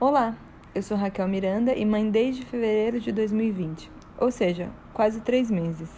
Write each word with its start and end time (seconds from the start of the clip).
Olá, 0.00 0.34
eu 0.74 0.82
sou 0.82 0.96
Raquel 0.96 1.28
Miranda 1.28 1.74
e 1.74 1.84
mãe 1.84 2.10
desde 2.10 2.42
fevereiro 2.42 2.98
de 2.98 3.12
2020, 3.12 3.90
ou 4.16 4.30
seja, 4.30 4.70
quase 4.94 5.20
três 5.20 5.50
meses. 5.50 5.90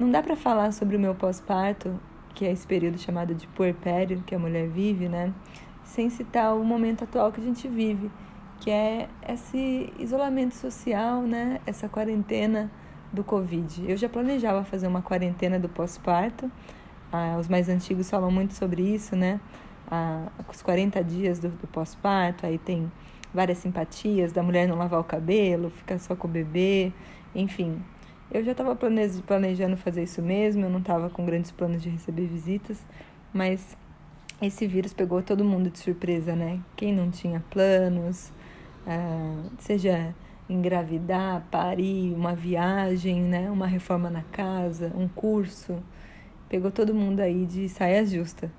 Não 0.00 0.10
dá 0.10 0.20
para 0.20 0.34
falar 0.34 0.72
sobre 0.72 0.96
o 0.96 0.98
meu 0.98 1.14
pós-parto, 1.14 1.96
que 2.34 2.44
é 2.44 2.50
esse 2.50 2.66
período 2.66 2.98
chamado 2.98 3.32
de 3.32 3.46
puerpério 3.46 4.20
que 4.26 4.34
a 4.34 4.38
mulher 4.38 4.66
vive, 4.66 5.08
né? 5.08 5.32
Sem 5.84 6.10
citar 6.10 6.56
o 6.56 6.64
momento 6.64 7.04
atual 7.04 7.30
que 7.30 7.40
a 7.40 7.44
gente 7.44 7.68
vive, 7.68 8.10
que 8.58 8.68
é 8.68 9.08
esse 9.28 9.92
isolamento 9.96 10.56
social, 10.56 11.22
né? 11.22 11.60
Essa 11.64 11.88
quarentena 11.88 12.68
do 13.12 13.22
Covid. 13.22 13.88
Eu 13.88 13.96
já 13.96 14.08
planejava 14.08 14.64
fazer 14.64 14.88
uma 14.88 15.02
quarentena 15.02 15.56
do 15.56 15.68
pós-parto. 15.68 16.50
Ah, 17.12 17.36
os 17.38 17.46
mais 17.46 17.68
antigos 17.68 18.10
falam 18.10 18.32
muito 18.32 18.54
sobre 18.54 18.82
isso, 18.82 19.14
né? 19.14 19.38
Ah, 19.90 20.28
os 20.48 20.62
40 20.62 21.02
dias 21.04 21.38
do, 21.38 21.48
do 21.48 21.66
pós-parto, 21.66 22.46
aí 22.46 22.58
tem 22.58 22.90
várias 23.32 23.58
simpatias 23.58 24.32
da 24.32 24.42
mulher 24.42 24.68
não 24.68 24.76
lavar 24.76 25.00
o 25.00 25.04
cabelo, 25.04 25.70
ficar 25.70 25.98
só 25.98 26.14
com 26.14 26.28
o 26.28 26.30
bebê, 26.30 26.92
enfim. 27.34 27.82
Eu 28.30 28.44
já 28.44 28.52
estava 28.52 28.74
planejando 28.74 29.76
fazer 29.76 30.02
isso 30.04 30.22
mesmo, 30.22 30.64
eu 30.64 30.70
não 30.70 30.78
estava 30.78 31.10
com 31.10 31.24
grandes 31.24 31.50
planos 31.50 31.82
de 31.82 31.88
receber 31.88 32.26
visitas, 32.26 32.84
mas 33.32 33.76
esse 34.40 34.66
vírus 34.66 34.92
pegou 34.92 35.22
todo 35.22 35.44
mundo 35.44 35.70
de 35.70 35.78
surpresa, 35.78 36.34
né? 36.34 36.60
Quem 36.76 36.92
não 36.92 37.10
tinha 37.10 37.42
planos, 37.50 38.32
ah, 38.86 39.42
seja 39.58 40.14
engravidar, 40.48 41.46
parir, 41.50 42.12
uma 42.14 42.34
viagem, 42.34 43.22
né? 43.22 43.50
Uma 43.50 43.66
reforma 43.66 44.10
na 44.10 44.22
casa, 44.22 44.92
um 44.96 45.08
curso, 45.08 45.82
pegou 46.48 46.70
todo 46.70 46.94
mundo 46.94 47.20
aí 47.20 47.46
de 47.46 47.68
saia 47.68 48.04
justa. 48.04 48.50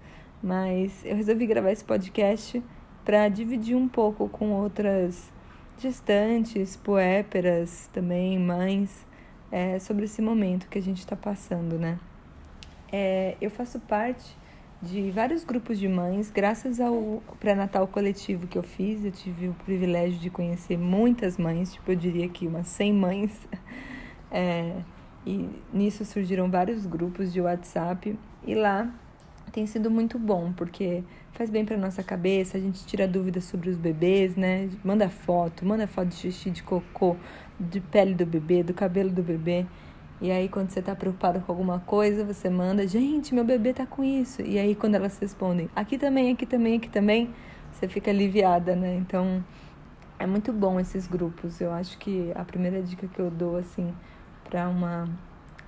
Mas 0.46 1.04
eu 1.04 1.16
resolvi 1.16 1.48
gravar 1.48 1.72
esse 1.72 1.84
podcast 1.84 2.64
para 3.04 3.28
dividir 3.30 3.76
um 3.76 3.88
pouco 3.88 4.30
com 4.30 4.52
outras 4.52 5.34
gestantes, 5.80 6.78
puéperas, 6.78 7.90
também 7.92 8.38
mães, 8.38 9.08
é, 9.52 9.80
sobre 9.80 10.06
esse 10.06 10.22
momento 10.22 10.68
que 10.70 10.78
a 10.78 10.82
gente 10.82 11.00
está 11.00 11.16
passando, 11.16 11.80
né? 11.80 11.98
É, 12.92 13.36
eu 13.42 13.50
faço 13.50 13.80
parte 13.80 14.38
de 14.84 15.10
vários 15.10 15.44
grupos 15.44 15.80
de 15.80 15.88
mães, 15.88 16.30
graças 16.30 16.80
ao 16.80 17.24
pré-natal 17.40 17.88
coletivo 17.88 18.46
que 18.46 18.56
eu 18.56 18.62
fiz, 18.62 19.04
eu 19.04 19.12
tive 19.12 19.48
o 19.48 19.54
privilégio 19.66 20.20
de 20.20 20.30
conhecer 20.30 20.78
muitas 20.78 21.40
mães, 21.40 21.74
tipo, 21.74 21.92
eu 21.92 21.96
diria 21.96 22.30
que 22.30 22.46
umas 22.46 22.68
100 22.68 22.94
mães, 22.94 23.48
é, 24.30 24.76
e 25.26 25.50
nisso 25.74 26.06
surgiram 26.06 26.52
vários 26.52 26.86
grupos 26.86 27.34
de 27.34 27.42
WhatsApp, 27.42 28.16
e 28.46 28.54
lá 28.54 28.94
tem 29.52 29.66
sido 29.66 29.90
muito 29.90 30.20
bom, 30.20 30.52
porque 30.54 31.04
faz 31.34 31.50
bem 31.50 31.66
para 31.66 31.78
nossa 31.78 32.04
cabeça, 32.04 32.58
a 32.58 32.62
gente 32.62 32.86
tira 32.86 33.08
dúvidas 33.08 33.46
sobre 33.46 33.70
os 33.70 33.78
bebês, 33.78 34.36
né? 34.36 34.70
Manda 34.84 35.10
foto, 35.10 35.66
manda 35.66 35.88
foto 35.88 36.08
de 36.10 36.16
xixi, 36.16 36.50
de 36.50 36.64
cocô, 36.64 37.16
de 37.60 37.80
pele 37.80 38.14
do 38.14 38.26
bebê, 38.26 38.64
do 38.64 38.74
cabelo 38.74 39.10
do 39.10 39.24
bebê. 39.24 39.66
E 40.22 40.32
aí 40.32 40.48
quando 40.50 40.70
você 40.70 40.82
tá 40.82 40.96
preocupado 40.96 41.42
com 41.42 41.52
alguma 41.52 41.80
coisa, 41.80 42.24
você 42.24 42.50
manda, 42.50 42.88
gente, 42.88 43.34
meu 43.34 43.44
bebê 43.44 43.74
tá 43.74 43.86
com 43.86 44.04
isso. 44.04 44.42
E 44.42 44.58
aí 44.58 44.76
quando 44.76 44.96
elas 44.96 45.18
respondem, 45.20 45.70
aqui 45.76 45.98
também, 45.98 46.32
aqui 46.32 46.46
também, 46.46 46.78
aqui 46.78 46.90
também, 46.90 47.34
você 47.72 47.88
fica 47.88 48.12
aliviada, 48.12 48.76
né? 48.76 48.96
Então, 48.96 49.44
é 50.18 50.26
muito 50.26 50.54
bom 50.54 50.80
esses 50.80 51.08
grupos. 51.08 51.60
Eu 51.60 51.72
acho 51.74 51.98
que 51.98 52.32
a 52.36 52.44
primeira 52.46 52.82
dica 52.82 53.08
que 53.08 53.20
eu 53.20 53.30
dou 53.30 53.58
assim 53.58 53.94
para 54.50 54.70
uma 54.70 55.10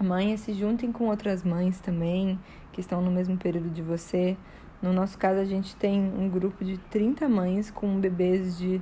mãe 0.04 0.34
é 0.34 0.38
se 0.38 0.54
juntem 0.54 0.92
com 0.92 1.08
outras 1.08 1.44
mães 1.44 1.80
também 1.80 2.40
que 2.72 2.82
estão 2.82 3.02
no 3.02 3.12
mesmo 3.12 3.38
período 3.38 3.70
de 3.70 3.82
você. 3.82 4.38
No 4.82 4.94
nosso 4.94 5.18
caso, 5.18 5.40
a 5.40 5.46
gente 5.46 5.76
tem 5.76 6.00
um 6.00 6.30
grupo 6.30 6.64
de 6.64 6.78
30 6.78 7.28
mães 7.28 7.72
com 7.72 8.00
bebês 8.00 8.58
de 8.58 8.82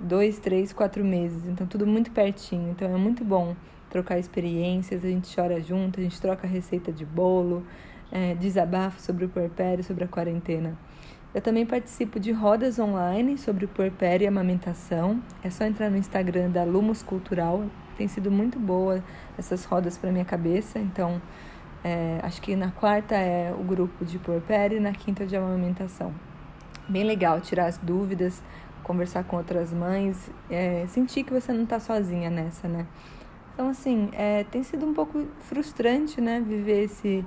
2, 0.00 0.38
3, 0.38 0.72
4 0.72 1.04
meses. 1.04 1.46
Então, 1.46 1.66
tudo 1.66 1.86
muito 1.86 2.10
pertinho. 2.10 2.70
Então, 2.70 2.88
é 2.88 2.96
muito 2.96 3.24
bom 3.24 3.54
trocar 3.90 4.18
experiências. 4.18 5.04
A 5.04 5.08
gente 5.08 5.34
chora 5.34 5.60
junto, 5.60 6.00
a 6.00 6.02
gente 6.02 6.20
troca 6.20 6.46
receita 6.46 6.90
de 6.90 7.04
bolo, 7.04 7.64
é, 8.10 8.34
desabafo 8.34 9.00
sobre 9.00 9.26
o 9.26 9.28
puerpério, 9.28 9.84
sobre 9.84 10.04
a 10.04 10.08
quarentena. 10.08 10.78
Eu 11.34 11.42
também 11.42 11.66
participo 11.66 12.20
de 12.20 12.30
rodas 12.30 12.78
online 12.78 13.36
sobre 13.36 13.64
o 13.64 13.68
puerpério 13.68 14.24
e 14.24 14.28
amamentação. 14.28 15.20
É 15.42 15.50
só 15.50 15.64
entrar 15.64 15.90
no 15.90 15.96
Instagram 15.96 16.48
da 16.48 16.62
Lumos 16.62 17.02
Cultural. 17.02 17.64
Tem 17.96 18.08
sido 18.08 18.30
muito 18.30 18.58
boa 18.58 19.02
essas 19.38 19.64
rodas 19.64 19.96
para 19.96 20.10
minha 20.10 20.24
cabeça. 20.24 20.78
Então, 20.78 21.20
é, 21.82 22.18
acho 22.22 22.40
que 22.40 22.56
na 22.56 22.70
quarta 22.70 23.14
é 23.14 23.52
o 23.52 23.62
grupo 23.62 24.04
de 24.04 24.18
puerpério 24.18 24.78
e 24.78 24.80
na 24.80 24.92
quinta 24.92 25.26
de 25.26 25.36
amamentação. 25.36 26.12
Bem 26.88 27.04
legal 27.04 27.40
tirar 27.40 27.66
as 27.66 27.78
dúvidas, 27.78 28.42
conversar 28.82 29.24
com 29.24 29.36
outras 29.36 29.72
mães, 29.72 30.30
é, 30.50 30.86
sentir 30.86 31.24
que 31.24 31.32
você 31.32 31.52
não 31.52 31.64
está 31.64 31.80
sozinha 31.80 32.30
nessa, 32.30 32.68
né? 32.68 32.86
Então, 33.52 33.68
assim, 33.68 34.10
é, 34.12 34.44
tem 34.44 34.62
sido 34.62 34.84
um 34.84 34.92
pouco 34.92 35.26
frustrante, 35.40 36.20
né, 36.20 36.40
viver 36.40 36.84
esse 36.84 37.24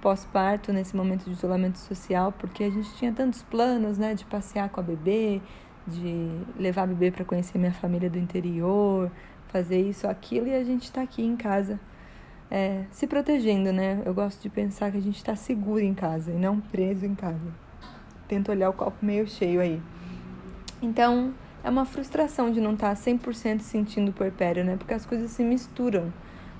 pós-parto, 0.00 0.72
nesse 0.72 0.94
momento 0.94 1.24
de 1.24 1.32
isolamento 1.32 1.78
social, 1.78 2.32
porque 2.32 2.64
a 2.64 2.70
gente 2.70 2.92
tinha 2.94 3.12
tantos 3.12 3.42
planos, 3.42 3.96
né, 3.96 4.14
de 4.14 4.24
passear 4.26 4.68
com 4.68 4.80
a 4.80 4.82
bebê, 4.82 5.40
de 5.86 6.28
levar 6.58 6.82
a 6.82 6.86
bebê 6.86 7.10
para 7.10 7.24
conhecer 7.24 7.58
minha 7.58 7.72
família 7.72 8.10
do 8.10 8.18
interior, 8.18 9.10
fazer 9.50 9.80
isso, 9.80 10.06
aquilo, 10.06 10.46
e 10.46 10.54
a 10.54 10.64
gente 10.64 10.84
está 10.84 11.02
aqui 11.02 11.22
em 11.22 11.36
casa 11.36 11.78
é, 12.50 12.84
se 12.90 13.06
protegendo, 13.06 13.72
né? 13.72 14.02
Eu 14.04 14.12
gosto 14.12 14.42
de 14.42 14.48
pensar 14.48 14.90
que 14.90 14.98
a 14.98 15.02
gente 15.02 15.16
está 15.16 15.36
seguro 15.36 15.80
em 15.80 15.94
casa 15.94 16.32
e 16.32 16.34
não 16.34 16.60
preso 16.60 17.06
em 17.06 17.14
casa. 17.14 17.46
Tento 18.26 18.50
olhar 18.50 18.68
o 18.68 18.72
copo 18.72 19.04
meio 19.04 19.26
cheio 19.28 19.60
aí. 19.60 19.80
Então, 20.82 21.32
é 21.62 21.70
uma 21.70 21.84
frustração 21.84 22.50
de 22.50 22.60
não 22.60 22.74
estar 22.74 22.94
tá 22.94 23.00
100% 23.00 23.60
sentindo 23.60 24.10
o 24.10 24.12
puerpério, 24.12 24.64
né? 24.64 24.76
Porque 24.76 24.94
as 24.94 25.06
coisas 25.06 25.30
se 25.30 25.44
misturam. 25.44 26.12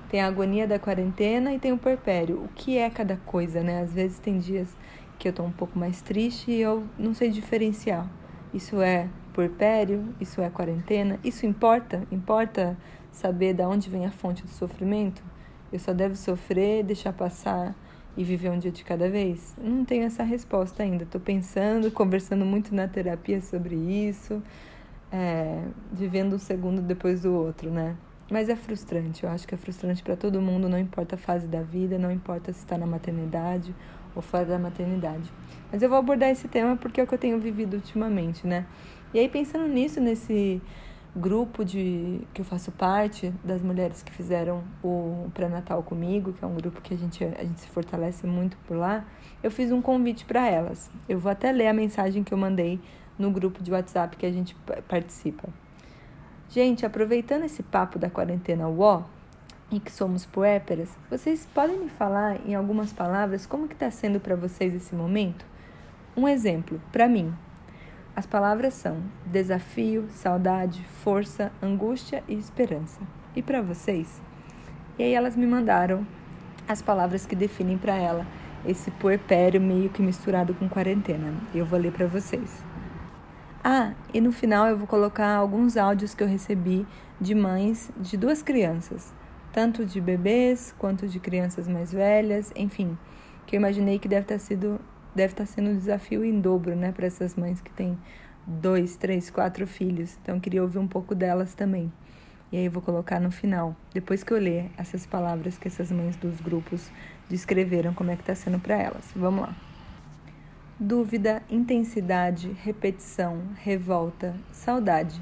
Tem 0.09 0.21
a 0.21 0.27
agonia 0.27 0.67
da 0.67 0.79
quarentena 0.79 1.53
e 1.53 1.59
tem 1.59 1.71
o 1.73 1.77
puerpério. 1.77 2.37
O 2.43 2.49
que 2.49 2.77
é 2.77 2.89
cada 2.89 3.17
coisa, 3.25 3.61
né? 3.61 3.81
Às 3.81 3.93
vezes 3.93 4.19
tem 4.19 4.39
dias 4.39 4.69
que 5.17 5.27
eu 5.27 5.33
tô 5.33 5.43
um 5.43 5.51
pouco 5.51 5.77
mais 5.77 6.01
triste 6.01 6.51
e 6.51 6.61
eu 6.61 6.83
não 6.97 7.13
sei 7.13 7.29
diferenciar. 7.29 8.07
Isso 8.53 8.81
é 8.81 9.07
puerpério? 9.31 10.13
Isso 10.19 10.41
é 10.41 10.49
quarentena? 10.49 11.19
Isso 11.23 11.45
importa? 11.45 12.03
Importa 12.11 12.77
saber 13.11 13.53
de 13.53 13.63
onde 13.63 13.89
vem 13.89 14.05
a 14.05 14.11
fonte 14.11 14.43
do 14.43 14.49
sofrimento? 14.49 15.23
Eu 15.71 15.79
só 15.79 15.93
devo 15.93 16.15
sofrer, 16.15 16.83
deixar 16.83 17.13
passar 17.13 17.75
e 18.15 18.23
viver 18.23 18.49
um 18.49 18.59
dia 18.59 18.71
de 18.71 18.83
cada 18.83 19.09
vez? 19.09 19.55
Não 19.57 19.85
tenho 19.85 20.03
essa 20.03 20.23
resposta 20.23 20.83
ainda. 20.83 21.03
Estou 21.03 21.21
pensando, 21.21 21.89
conversando 21.91 22.45
muito 22.45 22.75
na 22.75 22.87
terapia 22.87 23.41
sobre 23.41 23.75
isso, 23.75 24.41
é, 25.11 25.63
vivendo 25.91 26.35
um 26.35 26.39
segundo 26.39 26.81
depois 26.81 27.21
do 27.21 27.33
outro, 27.33 27.69
né? 27.69 27.95
Mas 28.29 28.47
é 28.47 28.55
frustrante. 28.55 29.23
Eu 29.23 29.29
acho 29.29 29.47
que 29.47 29.55
é 29.55 29.57
frustrante 29.57 30.01
para 30.01 30.15
todo 30.15 30.41
mundo, 30.41 30.69
não 30.69 30.79
importa 30.79 31.15
a 31.15 31.17
fase 31.17 31.47
da 31.47 31.61
vida, 31.61 31.97
não 31.97 32.11
importa 32.11 32.53
se 32.53 32.59
está 32.59 32.77
na 32.77 32.85
maternidade 32.85 33.75
ou 34.15 34.21
fora 34.21 34.45
da 34.45 34.59
maternidade. 34.59 35.31
Mas 35.71 35.81
eu 35.81 35.89
vou 35.89 35.97
abordar 35.97 36.29
esse 36.29 36.47
tema 36.47 36.75
porque 36.75 36.99
é 36.99 37.03
o 37.03 37.07
que 37.07 37.13
eu 37.13 37.17
tenho 37.17 37.39
vivido 37.39 37.75
ultimamente, 37.75 38.45
né? 38.45 38.65
E 39.13 39.19
aí 39.19 39.27
pensando 39.27 39.67
nisso, 39.67 39.99
nesse 39.99 40.61
grupo 41.15 41.65
de 41.65 42.21
que 42.33 42.41
eu 42.41 42.45
faço 42.45 42.71
parte 42.71 43.33
das 43.43 43.61
mulheres 43.61 44.01
que 44.01 44.11
fizeram 44.11 44.63
o 44.81 45.29
pré-natal 45.33 45.83
comigo, 45.83 46.31
que 46.31 46.43
é 46.43 46.47
um 46.47 46.55
grupo 46.55 46.81
que 46.81 46.93
a 46.93 46.97
gente, 46.97 47.23
a 47.23 47.43
gente 47.43 47.59
se 47.59 47.67
fortalece 47.67 48.25
muito 48.25 48.55
por 48.65 48.77
lá, 48.77 49.05
eu 49.43 49.51
fiz 49.51 49.71
um 49.71 49.81
convite 49.81 50.23
para 50.23 50.47
elas. 50.47 50.89
Eu 51.09 51.19
vou 51.19 51.31
até 51.31 51.51
ler 51.51 51.67
a 51.67 51.73
mensagem 51.73 52.23
que 52.23 52.33
eu 52.33 52.37
mandei 52.37 52.79
no 53.19 53.29
grupo 53.29 53.61
de 53.61 53.71
WhatsApp 53.71 54.15
que 54.15 54.25
a 54.25 54.31
gente 54.31 54.55
participa. 54.87 55.49
Gente, 56.49 56.85
aproveitando 56.85 57.43
esse 57.43 57.61
papo 57.61 57.99
da 57.99 58.09
quarentena 58.09 58.67
UO 58.67 59.03
e 59.69 59.79
que 59.79 59.91
somos 59.91 60.25
puéperas, 60.25 60.97
vocês 61.09 61.47
podem 61.53 61.79
me 61.79 61.89
falar 61.89 62.45
em 62.45 62.55
algumas 62.55 62.91
palavras 62.91 63.45
como 63.45 63.67
que 63.67 63.73
está 63.73 63.91
sendo 63.91 64.19
para 64.19 64.35
vocês 64.35 64.73
esse 64.73 64.95
momento? 64.95 65.45
Um 66.15 66.27
exemplo, 66.27 66.81
para 66.91 67.07
mim, 67.07 67.33
as 68.15 68.25
palavras 68.25 68.73
são 68.73 68.97
desafio, 69.25 70.07
saudade, 70.09 70.83
força, 71.03 71.51
angústia 71.61 72.23
e 72.27 72.33
esperança. 72.35 72.99
E 73.35 73.41
para 73.41 73.61
vocês? 73.61 74.21
E 74.99 75.03
aí 75.03 75.13
elas 75.13 75.35
me 75.35 75.47
mandaram 75.47 76.05
as 76.67 76.81
palavras 76.81 77.25
que 77.25 77.35
definem 77.35 77.77
para 77.77 77.95
ela 77.95 78.25
esse 78.65 78.91
puerpério 78.91 79.59
meio 79.59 79.89
que 79.89 80.01
misturado 80.01 80.53
com 80.53 80.67
quarentena. 80.67 81.33
Eu 81.53 81.65
vou 81.65 81.79
ler 81.79 81.91
para 81.91 82.05
vocês. 82.05 82.63
Ah, 83.63 83.93
e 84.13 84.19
no 84.19 84.31
final 84.31 84.67
eu 84.67 84.77
vou 84.77 84.87
colocar 84.87 85.35
alguns 85.35 85.77
áudios 85.77 86.13
que 86.13 86.23
eu 86.23 86.27
recebi 86.27 86.85
de 87.19 87.33
mães 87.33 87.91
de 87.97 88.17
duas 88.17 88.41
crianças, 88.41 89.13
tanto 89.53 89.85
de 89.85 90.01
bebês 90.01 90.73
quanto 90.77 91.07
de 91.07 91.19
crianças 91.19 91.67
mais 91.67 91.93
velhas, 91.93 92.51
enfim, 92.55 92.97
que 93.45 93.55
eu 93.55 93.59
imaginei 93.59 93.99
que 93.99 94.07
deve 94.07 94.25
ter 94.25 94.39
sido 94.39 94.79
deve 95.15 95.33
estar 95.33 95.45
sendo 95.45 95.69
um 95.69 95.77
desafio 95.77 96.23
em 96.23 96.39
dobro, 96.39 96.75
né, 96.75 96.91
para 96.91 97.05
essas 97.05 97.35
mães 97.35 97.61
que 97.61 97.71
têm 97.71 97.97
dois, 98.45 98.95
três, 98.95 99.29
quatro 99.29 99.67
filhos. 99.67 100.17
Então, 100.21 100.39
queria 100.39 100.61
ouvir 100.61 100.79
um 100.79 100.87
pouco 100.87 101.13
delas 101.15 101.53
também. 101.53 101.91
E 102.51 102.57
aí 102.57 102.65
eu 102.65 102.71
vou 102.71 102.81
colocar 102.81 103.19
no 103.19 103.31
final, 103.31 103.75
depois 103.93 104.23
que 104.23 104.33
eu 104.33 104.37
ler 104.37 104.69
essas 104.77 105.05
palavras 105.05 105.57
que 105.57 105.67
essas 105.69 105.91
mães 105.91 106.17
dos 106.17 106.41
grupos 106.41 106.91
descreveram 107.29 107.93
como 107.93 108.11
é 108.11 108.15
que 108.15 108.23
está 108.23 108.35
sendo 108.35 108.59
para 108.59 108.75
elas. 108.75 109.05
Vamos 109.15 109.41
lá. 109.43 109.55
dúvida, 110.77 111.43
intensidade, 111.49 112.51
repetição, 112.63 113.43
revolta, 113.55 114.35
saudade, 114.51 115.21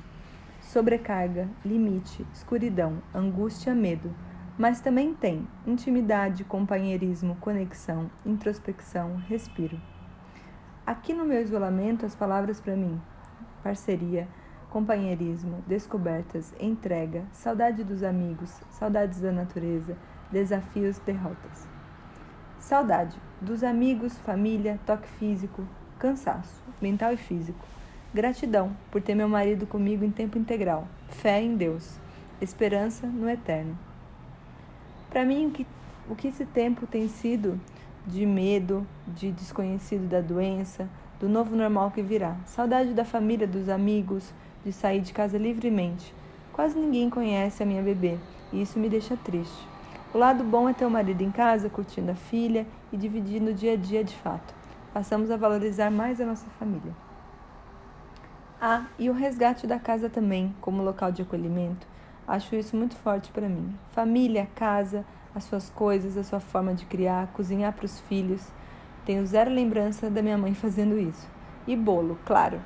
sobrecarga, 0.62 1.50
limite, 1.66 2.26
escuridão, 2.34 3.04
angústia, 3.14 3.76
medo. 3.76 4.16
Mas 4.60 4.82
também 4.82 5.14
tem 5.14 5.48
intimidade, 5.66 6.44
companheirismo, 6.44 7.38
conexão, 7.40 8.12
introspecção, 8.26 9.16
respiro. 9.16 9.80
Aqui 10.86 11.14
no 11.14 11.24
meu 11.24 11.42
isolamento, 11.42 12.06
as 12.06 12.14
palavras 12.14 12.60
para 12.60 12.76
mim: 12.76 13.00
parceria, 13.64 14.28
companheirismo, 14.70 15.64
descobertas, 15.66 16.54
entrega, 16.60 17.24
saudade 17.32 17.86
dos 17.86 18.04
amigos, 18.04 18.54
saudades 18.70 19.22
da 19.22 19.32
natureza, 19.32 19.96
desafios, 20.30 21.00
derrotas. 21.00 21.66
Saudade 22.60 23.18
dos 23.40 23.64
amigos, 23.64 24.18
família, 24.18 24.78
toque 24.86 25.08
físico, 25.08 25.66
cansaço, 25.98 26.62
mental 26.82 27.14
e 27.14 27.18
físico. 27.18 27.66
Gratidão 28.14 28.76
por 28.92 29.02
ter 29.02 29.16
meu 29.16 29.30
marido 29.30 29.66
comigo 29.66 30.04
em 30.04 30.12
tempo 30.12 30.38
integral. 30.38 30.86
Fé 31.08 31.42
em 31.42 31.56
Deus. 31.56 31.98
Esperança 32.42 33.08
no 33.08 33.30
eterno. 33.30 33.88
Para 35.10 35.26
mim, 35.26 35.48
o 35.48 35.52
que, 35.52 35.68
o 36.10 36.16
que 36.16 36.28
esse 36.28 36.46
tempo 36.46 36.86
tem 36.86 37.08
sido 37.08 37.60
de 38.06 38.26
medo, 38.26 38.86
de 39.08 39.32
desconhecido 39.32 40.08
da 40.08 40.22
doença, 40.22 40.88
do 41.20 41.28
novo 41.28 41.56
normal 41.56 41.92
que 41.92 42.02
virá. 42.02 42.36
Saudade 42.46 42.94
da 42.94 43.04
família, 43.04 43.48
dos 43.48 43.70
amigos, 43.70 44.34
de 44.64 44.72
sair 44.72 45.02
de 45.02 45.12
casa 45.12 45.38
livremente. 45.38 46.14
Quase 46.54 46.78
ninguém 46.78 47.10
conhece 47.10 47.64
a 47.64 47.66
minha 47.66 47.82
bebê 47.82 48.18
e 48.52 48.62
isso 48.62 48.80
me 48.80 48.90
deixa 48.90 49.18
triste. 49.18 49.68
O 50.14 50.18
lado 50.18 50.44
bom 50.44 50.68
é 50.68 50.74
ter 50.74 50.86
o 50.86 50.90
marido 50.90 51.22
em 51.22 51.32
casa, 51.32 51.70
curtindo 51.70 52.12
a 52.12 52.16
filha 52.16 52.66
e 52.92 52.98
dividindo 52.98 53.52
o 53.52 53.54
dia 53.54 53.74
a 53.74 53.76
dia 53.76 54.04
de 54.04 54.16
fato. 54.16 54.54
Passamos 54.94 55.30
a 55.30 55.38
valorizar 55.38 55.92
mais 55.92 56.20
a 56.20 56.26
nossa 56.26 56.48
família. 56.58 56.94
Ah, 58.60 58.86
e 58.98 59.10
o 59.10 59.14
resgate 59.14 59.68
da 59.68 59.80
casa 59.80 60.10
também, 60.10 60.54
como 60.60 60.84
local 60.84 61.12
de 61.12 61.22
acolhimento. 61.22 61.88
Acho 62.30 62.56
isso 62.56 62.78
muito 62.78 62.96
forte 62.96 63.32
para 63.32 63.50
mim. 63.50 63.76
Família, 63.90 64.48
casa, 64.54 65.04
as 65.34 65.46
suas 65.46 65.68
coisas, 65.72 66.16
a 66.16 66.24
sua 66.24 66.40
forma 66.40 66.76
de 66.76 66.86
criar, 66.86 67.26
cozinhar 67.34 67.74
para 67.74 67.86
os 67.86 68.00
filhos. 68.02 68.52
Tenho 69.04 69.26
zero 69.26 69.50
lembrança 69.50 70.12
da 70.12 70.22
minha 70.22 70.38
mãe 70.38 70.54
fazendo 70.54 71.00
isso. 71.00 71.28
E 71.66 71.76
bolo, 71.76 72.20
claro, 72.28 72.62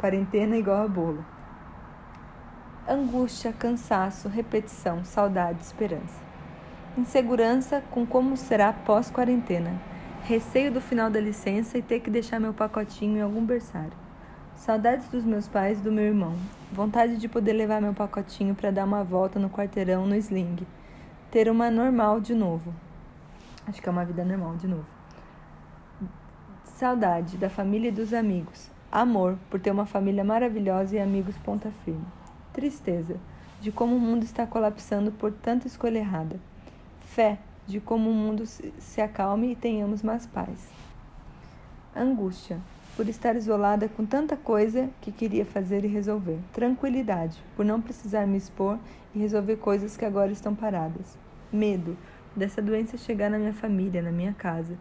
quarentena 0.00 0.56
igual 0.56 0.84
a 0.84 0.88
bolo. 0.88 1.24
Angústia, 2.88 3.52
cansaço, 3.52 4.28
repetição, 4.28 5.04
saudade, 5.04 5.62
esperança. 5.62 6.20
Insegurança 6.98 7.84
com 7.92 8.04
como 8.04 8.36
será 8.36 8.72
pós-quarentena. 8.72 9.80
Receio 10.24 10.72
do 10.72 10.80
final 10.80 11.08
da 11.10 11.20
licença 11.20 11.78
e 11.78 11.82
ter 11.82 12.00
que 12.00 12.10
deixar 12.10 12.40
meu 12.40 12.52
pacotinho 12.52 13.18
em 13.18 13.22
algum 13.22 13.44
berçário. 13.44 14.05
Saudades 14.56 15.06
dos 15.08 15.22
meus 15.22 15.46
pais 15.46 15.78
e 15.78 15.82
do 15.82 15.92
meu 15.92 16.04
irmão. 16.04 16.34
Vontade 16.72 17.18
de 17.18 17.28
poder 17.28 17.52
levar 17.52 17.80
meu 17.80 17.92
pacotinho 17.92 18.54
para 18.54 18.70
dar 18.70 18.84
uma 18.84 19.04
volta 19.04 19.38
no 19.38 19.50
quarteirão 19.50 20.06
no 20.06 20.16
sling 20.16 20.66
ter 21.30 21.50
uma 21.50 21.70
normal 21.70 22.20
de 22.20 22.34
novo. 22.34 22.72
Acho 23.66 23.82
que 23.82 23.88
é 23.88 23.92
uma 23.92 24.04
vida 24.04 24.24
normal 24.24 24.56
de 24.56 24.66
novo. 24.66 24.86
Saudade 26.64 27.36
da 27.36 27.50
família 27.50 27.88
e 27.88 27.92
dos 27.92 28.14
amigos. 28.14 28.70
Amor 28.90 29.38
por 29.50 29.60
ter 29.60 29.70
uma 29.70 29.84
família 29.84 30.24
maravilhosa 30.24 30.96
e 30.96 30.98
amigos 30.98 31.36
ponta 31.38 31.70
firme. 31.84 32.06
Tristeza 32.52 33.16
de 33.60 33.70
como 33.70 33.94
o 33.94 34.00
mundo 34.00 34.22
está 34.22 34.46
colapsando 34.46 35.12
por 35.12 35.30
tanta 35.30 35.66
escolha 35.66 35.98
errada. 35.98 36.40
Fé 37.00 37.38
de 37.66 37.80
como 37.80 38.08
o 38.08 38.14
mundo 38.14 38.46
se 38.46 39.00
acalme 39.00 39.52
e 39.52 39.56
tenhamos 39.56 40.02
mais 40.02 40.26
paz. 40.26 40.70
Angústia 41.94 42.58
por 42.96 43.08
estar 43.10 43.36
isolada 43.36 43.88
com 43.90 44.06
tanta 44.06 44.36
coisa 44.36 44.88
que 45.02 45.12
queria 45.12 45.44
fazer 45.44 45.84
e 45.84 45.88
resolver. 45.88 46.38
Tranquilidade 46.52 47.38
por 47.54 47.64
não 47.64 47.80
precisar 47.80 48.26
me 48.26 48.38
expor 48.38 48.78
e 49.14 49.18
resolver 49.18 49.56
coisas 49.56 49.96
que 49.98 50.04
agora 50.04 50.32
estão 50.32 50.54
paradas. 50.54 51.18
Medo 51.52 51.96
dessa 52.34 52.62
doença 52.62 52.96
chegar 52.96 53.30
na 53.30 53.38
minha 53.38 53.52
família, 53.52 54.00
na 54.00 54.10
minha 54.10 54.32
casa. 54.32 54.78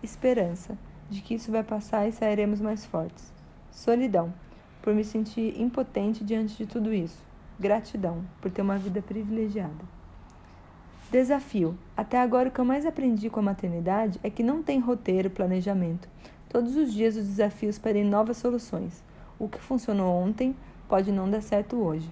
Esperança 0.00 0.78
de 1.10 1.20
que 1.20 1.34
isso 1.34 1.50
vai 1.50 1.64
passar 1.64 2.08
e 2.08 2.12
sairemos 2.12 2.60
mais 2.60 2.86
fortes. 2.86 3.32
Solidão 3.72 4.32
por 4.80 4.94
me 4.94 5.02
sentir 5.02 5.60
impotente 5.60 6.22
diante 6.22 6.56
de 6.56 6.66
tudo 6.66 6.94
isso. 6.94 7.18
Gratidão 7.58 8.24
por 8.40 8.50
ter 8.50 8.62
uma 8.62 8.78
vida 8.78 9.02
privilegiada. 9.02 9.96
Desafio. 11.10 11.76
Até 11.96 12.20
agora 12.20 12.48
o 12.48 12.52
que 12.52 12.60
eu 12.60 12.64
mais 12.64 12.86
aprendi 12.86 13.28
com 13.28 13.40
a 13.40 13.42
maternidade 13.42 14.20
é 14.22 14.30
que 14.30 14.42
não 14.42 14.62
tem 14.62 14.78
roteiro, 14.78 15.30
planejamento. 15.30 16.08
Todos 16.48 16.76
os 16.76 16.92
dias 16.92 17.16
os 17.16 17.26
desafios 17.26 17.78
pedem 17.78 18.04
novas 18.04 18.36
soluções. 18.36 19.02
O 19.38 19.48
que 19.48 19.60
funcionou 19.60 20.14
ontem 20.14 20.54
pode 20.88 21.10
não 21.10 21.28
dar 21.28 21.42
certo 21.42 21.76
hoje. 21.76 22.08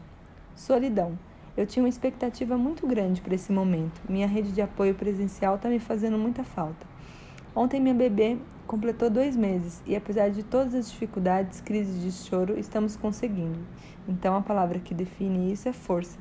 Solidão. 0.56 1.18
Eu 1.56 1.66
tinha 1.66 1.84
uma 1.84 1.88
expectativa 1.88 2.58
muito 2.58 2.84
grande 2.86 3.20
para 3.20 3.34
esse 3.34 3.52
momento. 3.52 4.00
Minha 4.08 4.26
rede 4.26 4.50
de 4.50 4.60
apoio 4.60 4.94
presencial 4.94 5.54
está 5.54 5.68
me 5.68 5.78
fazendo 5.78 6.18
muita 6.18 6.42
falta. 6.42 6.84
Ontem 7.54 7.80
minha 7.80 7.94
bebê 7.94 8.36
completou 8.66 9.08
dois 9.08 9.36
meses 9.36 9.80
e, 9.86 9.94
apesar 9.94 10.30
de 10.30 10.42
todas 10.42 10.74
as 10.74 10.90
dificuldades, 10.90 11.60
crises 11.60 12.02
de 12.02 12.10
choro, 12.10 12.58
estamos 12.58 12.96
conseguindo. 12.96 13.60
Então 14.08 14.34
a 14.34 14.40
palavra 14.40 14.80
que 14.80 14.92
define 14.92 15.52
isso 15.52 15.68
é 15.68 15.72
força. 15.72 16.18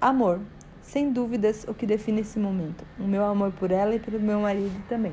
Amor. 0.00 0.40
Sem 0.82 1.12
dúvidas, 1.12 1.64
o 1.68 1.74
que 1.74 1.86
define 1.86 2.20
esse 2.20 2.38
momento. 2.38 2.84
O 2.98 3.04
meu 3.04 3.24
amor 3.24 3.52
por 3.52 3.70
ela 3.70 3.94
e 3.94 4.00
pelo 4.00 4.20
meu 4.20 4.40
marido 4.40 4.80
também. 4.88 5.12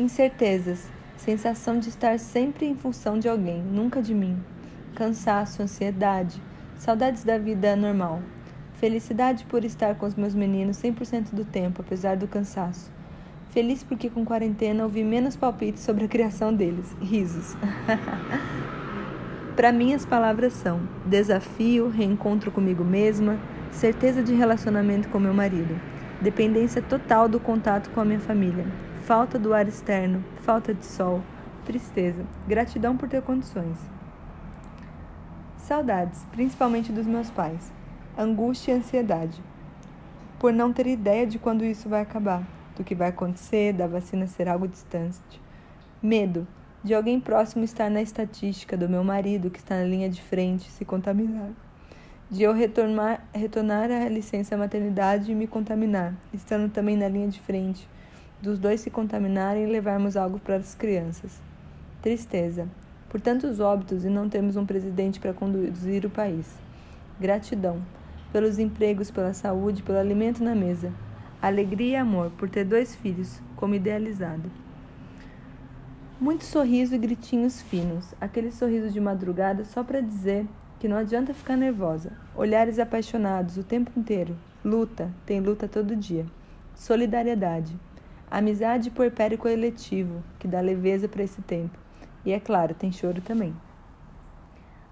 Incertezas. 0.00 0.90
Sensação 1.18 1.78
de 1.78 1.90
estar 1.90 2.18
sempre 2.18 2.64
em 2.64 2.74
função 2.74 3.18
de 3.18 3.28
alguém, 3.28 3.62
nunca 3.62 4.00
de 4.00 4.14
mim. 4.14 4.34
Cansaço, 4.94 5.62
ansiedade. 5.62 6.40
Saudades 6.78 7.22
da 7.22 7.36
vida 7.36 7.76
normal. 7.76 8.22
Felicidade 8.76 9.44
por 9.44 9.62
estar 9.62 9.96
com 9.96 10.06
os 10.06 10.14
meus 10.14 10.34
meninos 10.34 10.78
100% 10.78 11.34
do 11.34 11.44
tempo, 11.44 11.82
apesar 11.82 12.16
do 12.16 12.26
cansaço. 12.26 12.90
Feliz 13.50 13.82
porque 13.82 14.08
com 14.08 14.24
quarentena 14.24 14.84
ouvi 14.84 15.04
menos 15.04 15.36
palpites 15.36 15.82
sobre 15.82 16.06
a 16.06 16.08
criação 16.08 16.50
deles. 16.50 16.96
Risos. 17.02 17.54
Para 19.54 19.70
mim, 19.70 19.92
as 19.92 20.06
palavras 20.06 20.54
são 20.54 20.80
desafio, 21.04 21.90
reencontro 21.90 22.50
comigo 22.50 22.82
mesma, 22.82 23.38
certeza 23.70 24.22
de 24.22 24.32
relacionamento 24.32 25.10
com 25.10 25.20
meu 25.20 25.34
marido, 25.34 25.78
dependência 26.22 26.80
total 26.80 27.28
do 27.28 27.38
contato 27.38 27.90
com 27.90 28.00
a 28.00 28.04
minha 28.06 28.20
família, 28.20 28.64
falta 29.00 29.38
do 29.38 29.52
ar 29.52 29.66
externo, 29.66 30.24
falta 30.42 30.74
de 30.74 30.84
sol, 30.84 31.22
tristeza, 31.64 32.24
gratidão 32.46 32.96
por 32.96 33.08
ter 33.08 33.22
condições. 33.22 33.78
Saudades, 35.56 36.24
principalmente 36.32 36.92
dos 36.92 37.06
meus 37.06 37.30
pais, 37.30 37.72
angústia 38.16 38.72
e 38.72 38.74
ansiedade, 38.76 39.42
por 40.38 40.52
não 40.52 40.72
ter 40.72 40.86
ideia 40.86 41.26
de 41.26 41.38
quando 41.38 41.64
isso 41.64 41.88
vai 41.88 42.00
acabar, 42.00 42.42
do 42.76 42.84
que 42.84 42.94
vai 42.94 43.08
acontecer, 43.08 43.72
da 43.72 43.86
vacina 43.86 44.26
ser 44.26 44.48
algo 44.48 44.68
distante. 44.68 45.40
Medo 46.02 46.46
de 46.82 46.94
alguém 46.94 47.20
próximo 47.20 47.64
estar 47.64 47.90
na 47.90 48.00
estatística, 48.00 48.76
do 48.76 48.88
meu 48.88 49.04
marido 49.04 49.50
que 49.50 49.58
está 49.58 49.76
na 49.76 49.84
linha 49.84 50.08
de 50.08 50.22
frente 50.22 50.70
se 50.70 50.84
contaminar. 50.84 51.50
De 52.30 52.42
eu 52.42 52.52
retornar, 52.52 53.24
retornar 53.34 53.90
à 53.90 54.08
licença 54.08 54.56
maternidade 54.56 55.32
e 55.32 55.34
me 55.34 55.46
contaminar, 55.46 56.14
estando 56.32 56.70
também 56.70 56.96
na 56.96 57.08
linha 57.08 57.28
de 57.28 57.40
frente 57.40 57.88
dos 58.40 58.58
dois 58.58 58.80
se 58.80 58.90
contaminarem 58.90 59.64
e 59.64 59.70
levarmos 59.70 60.16
algo 60.16 60.38
para 60.38 60.56
as 60.56 60.74
crianças. 60.74 61.40
Tristeza, 62.00 62.66
por 63.08 63.20
tantos 63.20 63.60
óbitos 63.60 64.04
e 64.04 64.08
não 64.08 64.28
termos 64.28 64.56
um 64.56 64.64
presidente 64.64 65.20
para 65.20 65.34
conduzir 65.34 66.06
o 66.06 66.10
país. 66.10 66.46
Gratidão, 67.20 67.82
pelos 68.32 68.58
empregos, 68.58 69.10
pela 69.10 69.34
saúde, 69.34 69.82
pelo 69.82 69.98
alimento 69.98 70.42
na 70.42 70.54
mesa. 70.54 70.92
Alegria 71.42 71.92
e 71.92 71.96
amor 71.96 72.30
por 72.38 72.48
ter 72.48 72.64
dois 72.64 72.94
filhos, 72.94 73.40
como 73.56 73.74
idealizado. 73.74 74.50
Muito 76.20 76.44
sorriso 76.44 76.94
e 76.94 76.98
gritinhos 76.98 77.62
finos, 77.62 78.14
aquele 78.20 78.52
sorriso 78.52 78.90
de 78.90 79.00
madrugada 79.00 79.64
só 79.64 79.82
para 79.82 80.00
dizer 80.00 80.46
que 80.78 80.88
não 80.88 80.96
adianta 80.96 81.34
ficar 81.34 81.56
nervosa. 81.56 82.12
Olhares 82.34 82.78
apaixonados 82.78 83.56
o 83.56 83.64
tempo 83.64 83.90
inteiro. 83.98 84.36
Luta, 84.64 85.10
tem 85.26 85.40
luta 85.40 85.66
todo 85.66 85.96
dia. 85.96 86.26
Solidariedade. 86.74 87.74
Amizade 88.30 88.92
puerpério 88.92 89.36
coletivo, 89.36 90.22
que 90.38 90.46
dá 90.46 90.60
leveza 90.60 91.08
para 91.08 91.24
esse 91.24 91.42
tempo. 91.42 91.76
E 92.24 92.30
é 92.30 92.38
claro, 92.38 92.76
tem 92.76 92.92
choro 92.92 93.20
também. 93.20 93.52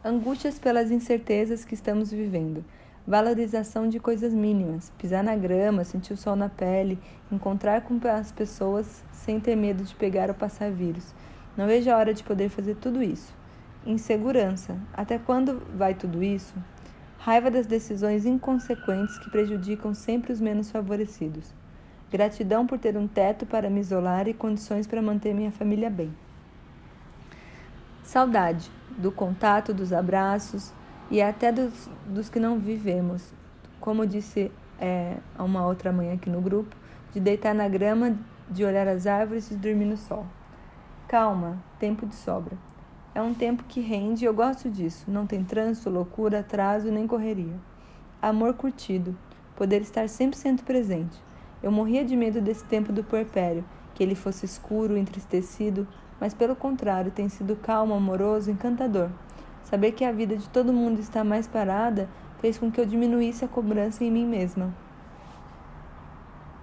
Angústias 0.04 0.58
pelas 0.58 0.90
incertezas 0.90 1.64
que 1.64 1.72
estamos 1.72 2.10
vivendo. 2.10 2.64
Valorização 3.06 3.88
de 3.88 4.00
coisas 4.00 4.34
mínimas, 4.34 4.92
pisar 4.98 5.22
na 5.22 5.36
grama, 5.36 5.84
sentir 5.84 6.14
o 6.14 6.16
sol 6.16 6.34
na 6.34 6.48
pele, 6.48 6.98
encontrar 7.30 7.82
com 7.82 8.00
as 8.08 8.32
pessoas 8.32 9.04
sem 9.12 9.38
ter 9.38 9.54
medo 9.54 9.84
de 9.84 9.94
pegar 9.94 10.28
ou 10.28 10.34
passar 10.34 10.72
vírus. 10.72 11.14
Não 11.56 11.68
vejo 11.68 11.88
a 11.92 11.96
hora 11.96 12.12
de 12.12 12.24
poder 12.24 12.48
fazer 12.48 12.74
tudo 12.74 13.00
isso. 13.00 13.32
Insegurança. 13.86 14.76
Até 14.92 15.16
quando 15.16 15.62
vai 15.76 15.94
tudo 15.94 16.24
isso? 16.24 16.54
Raiva 17.18 17.52
das 17.52 17.66
decisões 17.66 18.26
inconsequentes 18.26 19.16
que 19.18 19.30
prejudicam 19.30 19.94
sempre 19.94 20.32
os 20.32 20.40
menos 20.40 20.72
favorecidos. 20.72 21.54
Gratidão 22.10 22.66
por 22.66 22.78
ter 22.78 22.96
um 22.96 23.06
teto 23.06 23.44
para 23.44 23.68
me 23.68 23.80
isolar 23.80 24.28
e 24.28 24.34
condições 24.34 24.86
para 24.86 25.02
manter 25.02 25.34
minha 25.34 25.52
família 25.52 25.90
bem. 25.90 26.10
Saudade 28.02 28.70
do 28.96 29.12
contato, 29.12 29.74
dos 29.74 29.92
abraços 29.92 30.72
e 31.10 31.20
até 31.20 31.52
dos, 31.52 31.90
dos 32.06 32.28
que 32.30 32.40
não 32.40 32.58
vivemos. 32.58 33.32
Como 33.78 34.06
disse 34.06 34.50
é, 34.80 35.16
uma 35.38 35.66
outra 35.66 35.92
mãe 35.92 36.12
aqui 36.12 36.30
no 36.30 36.40
grupo, 36.40 36.74
de 37.12 37.20
deitar 37.20 37.54
na 37.54 37.68
grama, 37.68 38.16
de 38.50 38.64
olhar 38.64 38.88
as 38.88 39.06
árvores 39.06 39.50
e 39.50 39.56
dormir 39.56 39.84
no 39.84 39.96
sol. 39.96 40.26
Calma, 41.06 41.58
tempo 41.78 42.06
de 42.06 42.14
sobra. 42.14 42.56
É 43.14 43.20
um 43.20 43.34
tempo 43.34 43.64
que 43.64 43.80
rende 43.80 44.24
e 44.24 44.26
eu 44.26 44.32
gosto 44.32 44.70
disso. 44.70 45.04
Não 45.10 45.26
tem 45.26 45.44
trânsito, 45.44 45.90
loucura, 45.90 46.40
atraso 46.40 46.90
nem 46.90 47.06
correria. 47.06 47.54
Amor 48.20 48.54
curtido, 48.54 49.16
poder 49.56 49.82
estar 49.82 50.04
100% 50.04 50.62
presente. 50.62 51.27
Eu 51.62 51.72
morria 51.72 52.04
de 52.04 52.16
medo 52.16 52.40
desse 52.40 52.64
tempo 52.64 52.92
do 52.92 53.02
puerpério, 53.02 53.64
que 53.94 54.02
ele 54.02 54.14
fosse 54.14 54.46
escuro, 54.46 54.96
entristecido, 54.96 55.86
mas 56.20 56.34
pelo 56.34 56.54
contrário, 56.54 57.10
tem 57.10 57.28
sido 57.28 57.56
calmo, 57.56 57.94
amoroso, 57.94 58.50
encantador. 58.50 59.08
Saber 59.64 59.92
que 59.92 60.04
a 60.04 60.12
vida 60.12 60.36
de 60.36 60.48
todo 60.48 60.72
mundo 60.72 61.00
está 61.00 61.22
mais 61.22 61.46
parada 61.46 62.08
fez 62.40 62.58
com 62.58 62.70
que 62.70 62.80
eu 62.80 62.86
diminuísse 62.86 63.44
a 63.44 63.48
cobrança 63.48 64.04
em 64.04 64.10
mim 64.10 64.26
mesma. 64.26 64.72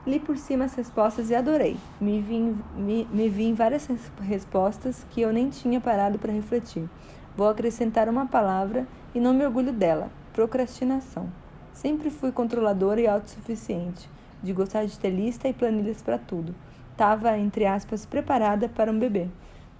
Li 0.05 0.19
por 0.19 0.37
cima 0.37 0.65
as 0.65 0.75
respostas 0.75 1.29
e 1.29 1.35
adorei. 1.35 1.77
Me 1.99 2.21
vi, 2.21 2.55
me, 2.75 3.07
me 3.11 3.27
vi 3.27 3.45
em 3.45 3.53
várias 3.53 3.87
respostas 4.21 5.05
que 5.09 5.21
eu 5.21 5.33
nem 5.33 5.49
tinha 5.49 5.81
parado 5.81 6.19
para 6.19 6.31
refletir. 6.31 6.87
Vou 7.35 7.49
acrescentar 7.49 8.07
uma 8.07 8.25
palavra 8.25 8.87
e 9.13 9.19
não 9.19 9.33
me 9.33 9.45
orgulho 9.45 9.73
dela: 9.73 10.09
procrastinação. 10.31 11.27
Sempre 11.73 12.09
fui 12.09 12.31
controladora 12.31 13.01
e 13.01 13.07
autossuficiente, 13.07 14.09
de 14.45 14.53
gostar 14.53 14.85
de 14.85 14.97
ter 14.97 15.09
lista 15.09 15.47
e 15.47 15.53
planilhas 15.53 16.01
para 16.01 16.17
tudo. 16.17 16.55
Tava, 16.95 17.37
entre 17.37 17.65
aspas, 17.65 18.05
preparada 18.05 18.69
para 18.69 18.91
um 18.91 18.97
bebê. 18.97 19.27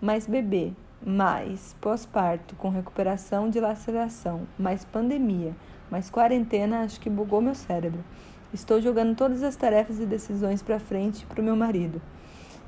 Mas 0.01 0.27
bebê, 0.27 0.73
mais 1.05 1.75
pós-parto, 1.79 2.55
com 2.55 2.69
recuperação 2.69 3.49
de 3.49 3.59
laceração, 3.59 4.41
mais 4.57 4.83
pandemia, 4.83 5.55
mais 5.89 6.09
quarentena, 6.09 6.81
acho 6.81 6.99
que 6.99 7.09
bugou 7.09 7.39
meu 7.39 7.55
cérebro. 7.55 8.03
Estou 8.51 8.81
jogando 8.81 9.15
todas 9.15 9.43
as 9.43 9.55
tarefas 9.55 9.99
e 9.99 10.05
decisões 10.05 10.61
para 10.61 10.79
frente 10.79 11.25
para 11.25 11.41
o 11.41 11.43
meu 11.43 11.55
marido. 11.55 12.01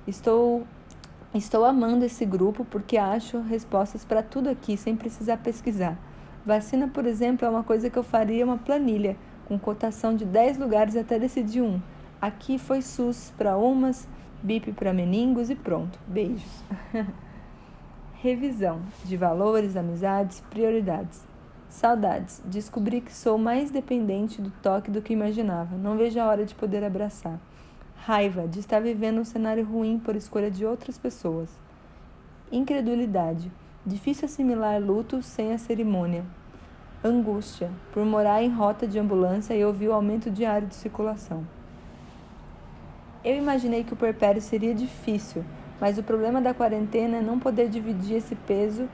Estou 0.08 0.66
estou 1.34 1.66
amando 1.66 2.06
esse 2.06 2.26
grupo 2.26 2.66
porque 2.66 2.98
acho 2.98 3.40
respostas 3.42 4.06
para 4.06 4.24
tudo 4.24 4.50
aqui 4.50 4.78
sem 4.78 4.96
precisar 4.96 5.38
pesquisar. 5.38 5.98
Vacina, 6.46 6.88
por 6.88 7.06
exemplo, 7.06 7.46
é 7.46 7.50
uma 7.50 7.64
coisa 7.64 7.90
que 7.90 7.98
eu 7.98 8.04
faria 8.04 8.46
uma 8.46 8.58
planilha 8.58 9.18
com 9.48 9.58
cotação 9.58 10.14
de 10.14 10.26
10 10.26 10.58
lugares 10.58 10.96
até 10.98 11.18
decidir 11.18 11.62
um. 11.62 11.80
Aqui 12.22 12.60
foi 12.60 12.82
SUS 12.82 13.32
para 13.38 13.58
umas, 13.58 14.08
BIP 14.44 14.74
para 14.74 14.92
meningos 14.92 15.50
e 15.50 15.56
pronto. 15.56 15.98
Beijos. 16.06 16.64
Revisão 18.22 18.82
de 19.06 19.16
valores, 19.16 19.78
amizades, 19.78 20.42
prioridades. 20.50 21.26
Saudades. 21.70 22.42
Descobri 22.46 23.00
que 23.00 23.14
sou 23.14 23.38
mais 23.38 23.72
dependente 23.72 24.42
do 24.42 24.52
toque 24.62 24.92
do 24.92 25.02
que 25.02 25.14
imaginava. 25.14 25.78
Não 25.78 25.96
vejo 25.96 26.20
a 26.20 26.26
hora 26.26 26.46
de 26.46 26.54
poder 26.54 26.84
abraçar. 26.84 27.40
Raiva 27.96 28.48
de 28.48 28.60
estar 28.60 28.82
vivendo 28.82 29.20
um 29.20 29.26
cenário 29.26 29.64
ruim 29.66 29.98
por 29.98 30.16
escolha 30.16 30.52
de 30.52 30.66
outras 30.66 30.98
pessoas. 30.98 31.50
Incredulidade. 32.52 33.52
Difícil 33.86 34.26
assimilar 34.26 34.82
luto 34.82 35.22
sem 35.22 35.54
a 35.54 35.58
cerimônia. 35.58 36.26
Angústia 37.04 37.70
por 37.94 38.04
morar 38.04 38.42
em 38.42 38.50
rota 38.50 38.88
de 38.88 38.98
ambulância 38.98 39.54
e 39.54 39.64
ouvir 39.64 39.88
o 39.88 39.94
aumento 39.94 40.32
diário 40.32 40.68
de 40.68 40.74
circulação. 40.74 41.46
Eu 43.24 43.36
imaginei 43.36 43.84
que 43.84 43.94
o 43.94 43.98
perpério 43.98 44.42
seria 44.42 44.74
difícil, 44.74 45.46
mas 45.80 46.00
o 46.00 46.04
problema 46.04 46.42
da 46.42 46.56
quarentena 46.56 47.18
é 47.18 47.22
não 47.22 47.38
poder 47.38 47.70
dividir 47.70 48.18
esse 48.18 48.34
peso 48.34 48.90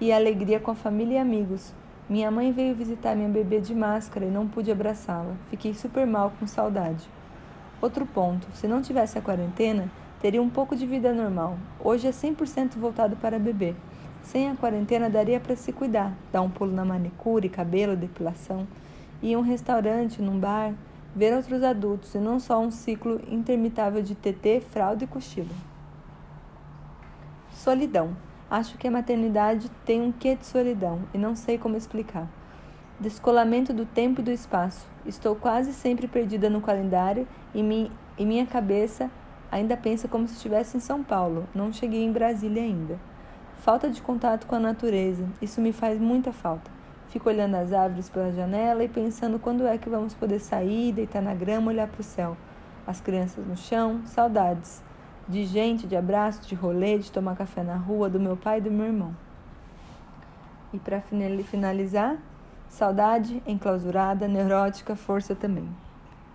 e 0.00 0.12
alegria 0.12 0.60
com 0.60 0.70
a 0.70 0.74
família 0.76 1.14
e 1.14 1.18
amigos. 1.18 1.74
Minha 2.08 2.30
mãe 2.30 2.52
veio 2.52 2.76
visitar 2.76 3.16
minha 3.16 3.28
bebê 3.28 3.60
de 3.60 3.74
máscara 3.74 4.24
e 4.24 4.30
não 4.30 4.46
pude 4.46 4.70
abraçá-la. 4.70 5.34
Fiquei 5.50 5.74
super 5.74 6.06
mal 6.06 6.32
com 6.38 6.46
saudade. 6.46 7.10
Outro 7.82 8.06
ponto: 8.06 8.46
se 8.54 8.68
não 8.68 8.80
tivesse 8.80 9.18
a 9.18 9.22
quarentena, 9.22 9.90
teria 10.20 10.40
um 10.40 10.48
pouco 10.48 10.76
de 10.76 10.86
vida 10.86 11.12
normal. 11.12 11.58
Hoje 11.80 12.06
é 12.06 12.10
100% 12.10 12.76
voltado 12.76 13.16
para 13.16 13.36
bebê. 13.36 13.74
Sem 14.28 14.50
a 14.50 14.54
quarentena 14.54 15.08
daria 15.08 15.40
para 15.40 15.56
se 15.56 15.72
cuidar, 15.72 16.12
dar 16.30 16.42
um 16.42 16.50
pulo 16.50 16.70
na 16.70 16.84
manicure, 16.84 17.48
cabelo, 17.48 17.96
depilação, 17.96 18.68
ir 19.22 19.32
a 19.32 19.38
um 19.38 19.40
restaurante, 19.40 20.20
num 20.20 20.38
bar, 20.38 20.74
ver 21.16 21.34
outros 21.34 21.62
adultos 21.62 22.14
e 22.14 22.18
não 22.18 22.38
só 22.38 22.60
um 22.60 22.70
ciclo 22.70 23.22
intermitável 23.26 24.02
de 24.02 24.14
TT, 24.14 24.60
fralda 24.70 25.02
e 25.02 25.06
cochilo. 25.06 25.48
Solidão. 27.54 28.14
Acho 28.50 28.76
que 28.76 28.86
a 28.86 28.90
maternidade 28.90 29.70
tem 29.86 30.02
um 30.02 30.12
quê 30.12 30.36
de 30.36 30.44
solidão 30.44 31.00
e 31.14 31.16
não 31.16 31.34
sei 31.34 31.56
como 31.56 31.78
explicar. 31.78 32.28
Descolamento 33.00 33.72
do 33.72 33.86
tempo 33.86 34.20
e 34.20 34.24
do 34.24 34.30
espaço. 34.30 34.86
Estou 35.06 35.36
quase 35.36 35.72
sempre 35.72 36.06
perdida 36.06 36.50
no 36.50 36.60
calendário 36.60 37.26
e, 37.54 37.62
mi 37.62 37.90
e 38.18 38.26
minha 38.26 38.44
cabeça 38.44 39.10
ainda 39.50 39.74
pensa 39.74 40.06
como 40.06 40.28
se 40.28 40.34
estivesse 40.34 40.76
em 40.76 40.80
São 40.80 41.02
Paulo. 41.02 41.48
Não 41.54 41.72
cheguei 41.72 42.04
em 42.04 42.12
Brasília 42.12 42.62
ainda. 42.62 43.00
Falta 43.58 43.90
de 43.90 44.00
contato 44.00 44.46
com 44.46 44.54
a 44.54 44.60
natureza. 44.60 45.26
Isso 45.42 45.60
me 45.60 45.72
faz 45.72 46.00
muita 46.00 46.32
falta. 46.32 46.70
Fico 47.08 47.28
olhando 47.28 47.56
as 47.56 47.72
árvores 47.72 48.08
pela 48.08 48.30
janela 48.30 48.84
e 48.84 48.88
pensando 48.88 49.38
quando 49.38 49.66
é 49.66 49.76
que 49.76 49.88
vamos 49.88 50.14
poder 50.14 50.38
sair, 50.38 50.92
deitar 50.92 51.20
na 51.20 51.34
grama, 51.34 51.70
olhar 51.70 51.88
para 51.88 52.00
o 52.00 52.04
céu. 52.04 52.36
As 52.86 53.00
crianças 53.00 53.46
no 53.46 53.56
chão, 53.56 54.02
saudades 54.04 54.82
de 55.28 55.44
gente, 55.44 55.86
de 55.86 55.96
abraço, 55.96 56.46
de 56.46 56.54
rolê, 56.54 56.98
de 56.98 57.10
tomar 57.10 57.36
café 57.36 57.62
na 57.62 57.76
rua, 57.76 58.08
do 58.08 58.20
meu 58.20 58.36
pai 58.36 58.58
e 58.58 58.60
do 58.62 58.70
meu 58.70 58.86
irmão. 58.86 59.14
E 60.72 60.78
para 60.78 61.02
finalizar, 61.44 62.16
saudade, 62.68 63.42
enclausurada, 63.46 64.28
neurótica, 64.28 64.94
força 64.94 65.34
também. 65.34 65.68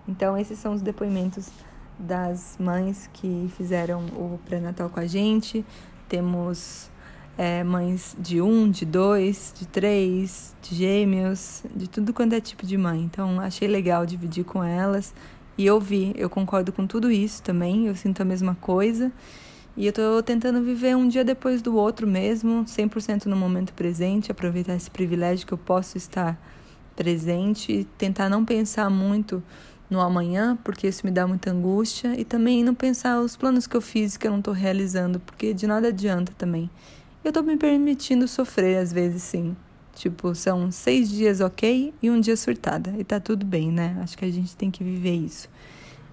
Então, 0.06 0.36
esses 0.36 0.58
são 0.58 0.74
os 0.74 0.82
depoimentos 0.82 1.50
das 1.98 2.56
mães 2.60 3.08
que 3.12 3.50
fizeram 3.56 4.04
o 4.06 4.38
pré-natal 4.44 4.90
com 4.90 5.00
a 5.00 5.06
gente. 5.06 5.64
Temos 6.08 6.90
é, 7.36 7.64
mães 7.64 8.16
de 8.18 8.40
um, 8.40 8.70
de 8.70 8.84
dois, 8.84 9.52
de 9.58 9.66
três, 9.66 10.54
de 10.62 10.74
gêmeos, 10.74 11.62
de 11.74 11.88
tudo 11.88 12.12
quanto 12.12 12.34
é 12.34 12.40
tipo 12.40 12.64
de 12.66 12.76
mãe. 12.76 13.00
Então, 13.00 13.40
achei 13.40 13.68
legal 13.68 14.06
dividir 14.06 14.44
com 14.44 14.62
elas 14.62 15.14
e 15.56 15.66
eu 15.66 15.80
vi, 15.80 16.12
eu 16.16 16.28
concordo 16.28 16.72
com 16.72 16.86
tudo 16.86 17.10
isso 17.10 17.42
também, 17.42 17.86
eu 17.86 17.94
sinto 17.94 18.20
a 18.20 18.24
mesma 18.24 18.56
coisa. 18.60 19.12
E 19.76 19.86
eu 19.86 19.92
tô 19.92 20.22
tentando 20.22 20.62
viver 20.62 20.96
um 20.96 21.08
dia 21.08 21.24
depois 21.24 21.60
do 21.60 21.76
outro 21.76 22.06
mesmo, 22.06 22.64
100% 22.64 23.26
no 23.26 23.36
momento 23.36 23.72
presente, 23.72 24.30
aproveitar 24.30 24.74
esse 24.74 24.90
privilégio 24.90 25.46
que 25.46 25.52
eu 25.52 25.58
posso 25.58 25.96
estar 25.96 26.38
presente 26.94 27.86
tentar 27.98 28.28
não 28.28 28.44
pensar 28.44 28.88
muito 28.88 29.42
no 29.90 30.00
amanhã, 30.00 30.56
porque 30.64 30.86
isso 30.86 31.04
me 31.04 31.10
dá 31.10 31.26
muita 31.26 31.50
angústia, 31.50 32.18
e 32.18 32.24
também 32.24 32.64
não 32.64 32.74
pensar 32.74 33.20
os 33.20 33.36
planos 33.36 33.66
que 33.66 33.76
eu 33.76 33.80
fiz 33.80 34.16
que 34.16 34.26
eu 34.26 34.30
não 34.30 34.38
estou 34.38 34.54
realizando, 34.54 35.20
porque 35.20 35.52
de 35.52 35.66
nada 35.66 35.88
adianta 35.88 36.32
também. 36.36 36.70
Eu 37.24 37.30
estou 37.30 37.42
me 37.42 37.56
permitindo 37.56 38.28
sofrer 38.28 38.76
às 38.76 38.92
vezes, 38.92 39.22
sim. 39.22 39.56
Tipo, 39.94 40.34
são 40.34 40.70
seis 40.70 41.08
dias 41.08 41.40
ok 41.40 41.94
e 42.02 42.10
um 42.10 42.20
dia 42.20 42.36
surtada. 42.36 42.92
E 42.98 43.02
tá 43.02 43.18
tudo 43.18 43.46
bem, 43.46 43.72
né? 43.72 43.96
Acho 44.02 44.18
que 44.18 44.26
a 44.26 44.30
gente 44.30 44.54
tem 44.54 44.70
que 44.70 44.84
viver 44.84 45.14
isso. 45.14 45.48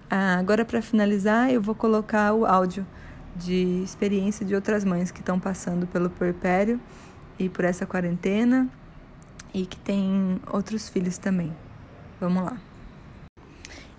Ah, 0.08 0.38
agora, 0.38 0.64
para 0.64 0.80
finalizar, 0.80 1.52
eu 1.52 1.60
vou 1.60 1.74
colocar 1.74 2.32
o 2.32 2.46
áudio 2.46 2.86
de 3.36 3.82
experiência 3.84 4.46
de 4.46 4.54
outras 4.54 4.86
mães 4.86 5.10
que 5.10 5.20
estão 5.20 5.38
passando 5.38 5.86
pelo 5.86 6.08
puerpério 6.08 6.80
e 7.38 7.46
por 7.46 7.66
essa 7.66 7.84
quarentena 7.84 8.66
e 9.52 9.66
que 9.66 9.76
têm 9.76 10.40
outros 10.50 10.88
filhos 10.88 11.18
também. 11.18 11.52
Vamos 12.18 12.42
lá. 12.42 12.56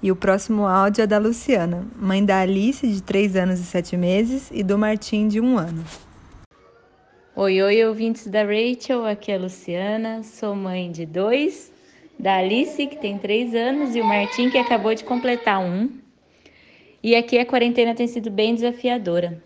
E 0.01 0.12
o 0.12 0.15
próximo 0.15 0.65
áudio 0.65 1.03
é 1.03 1.08
da 1.08 1.20
Luciana, 1.20 1.86
mãe 1.96 2.25
da 2.25 2.39
Alice, 2.39 2.88
de 2.88 3.03
3 3.03 3.36
anos 3.36 3.60
e 3.60 3.63
7 3.63 3.96
meses, 3.98 4.50
e 4.51 4.63
do 4.63 4.79
Martim, 4.79 5.27
de 5.27 5.39
1 5.39 5.58
ano. 5.60 5.84
Oi, 7.35 7.63
oi, 7.63 7.83
ouvintes 7.83 8.27
da 8.27 8.43
Rachel, 8.43 9.07
aqui 9.07 9.31
é 9.31 9.35
a 9.35 9.39
Luciana, 9.39 10.21
sou 10.21 10.53
mãe 10.53 10.91
de 10.91 11.03
dois, 11.03 11.73
da 12.19 12.35
Alice, 12.35 12.85
que 12.85 12.95
tem 12.95 13.17
três 13.17 13.55
anos, 13.55 13.95
e 13.95 14.01
o 14.01 14.03
Martim, 14.03 14.51
que 14.51 14.57
acabou 14.59 14.93
de 14.93 15.03
completar 15.03 15.59
um. 15.59 15.89
E 17.01 17.15
aqui 17.15 17.39
a 17.39 17.45
quarentena 17.45 17.95
tem 17.95 18.05
sido 18.05 18.29
bem 18.29 18.53
desafiadora. 18.53 19.41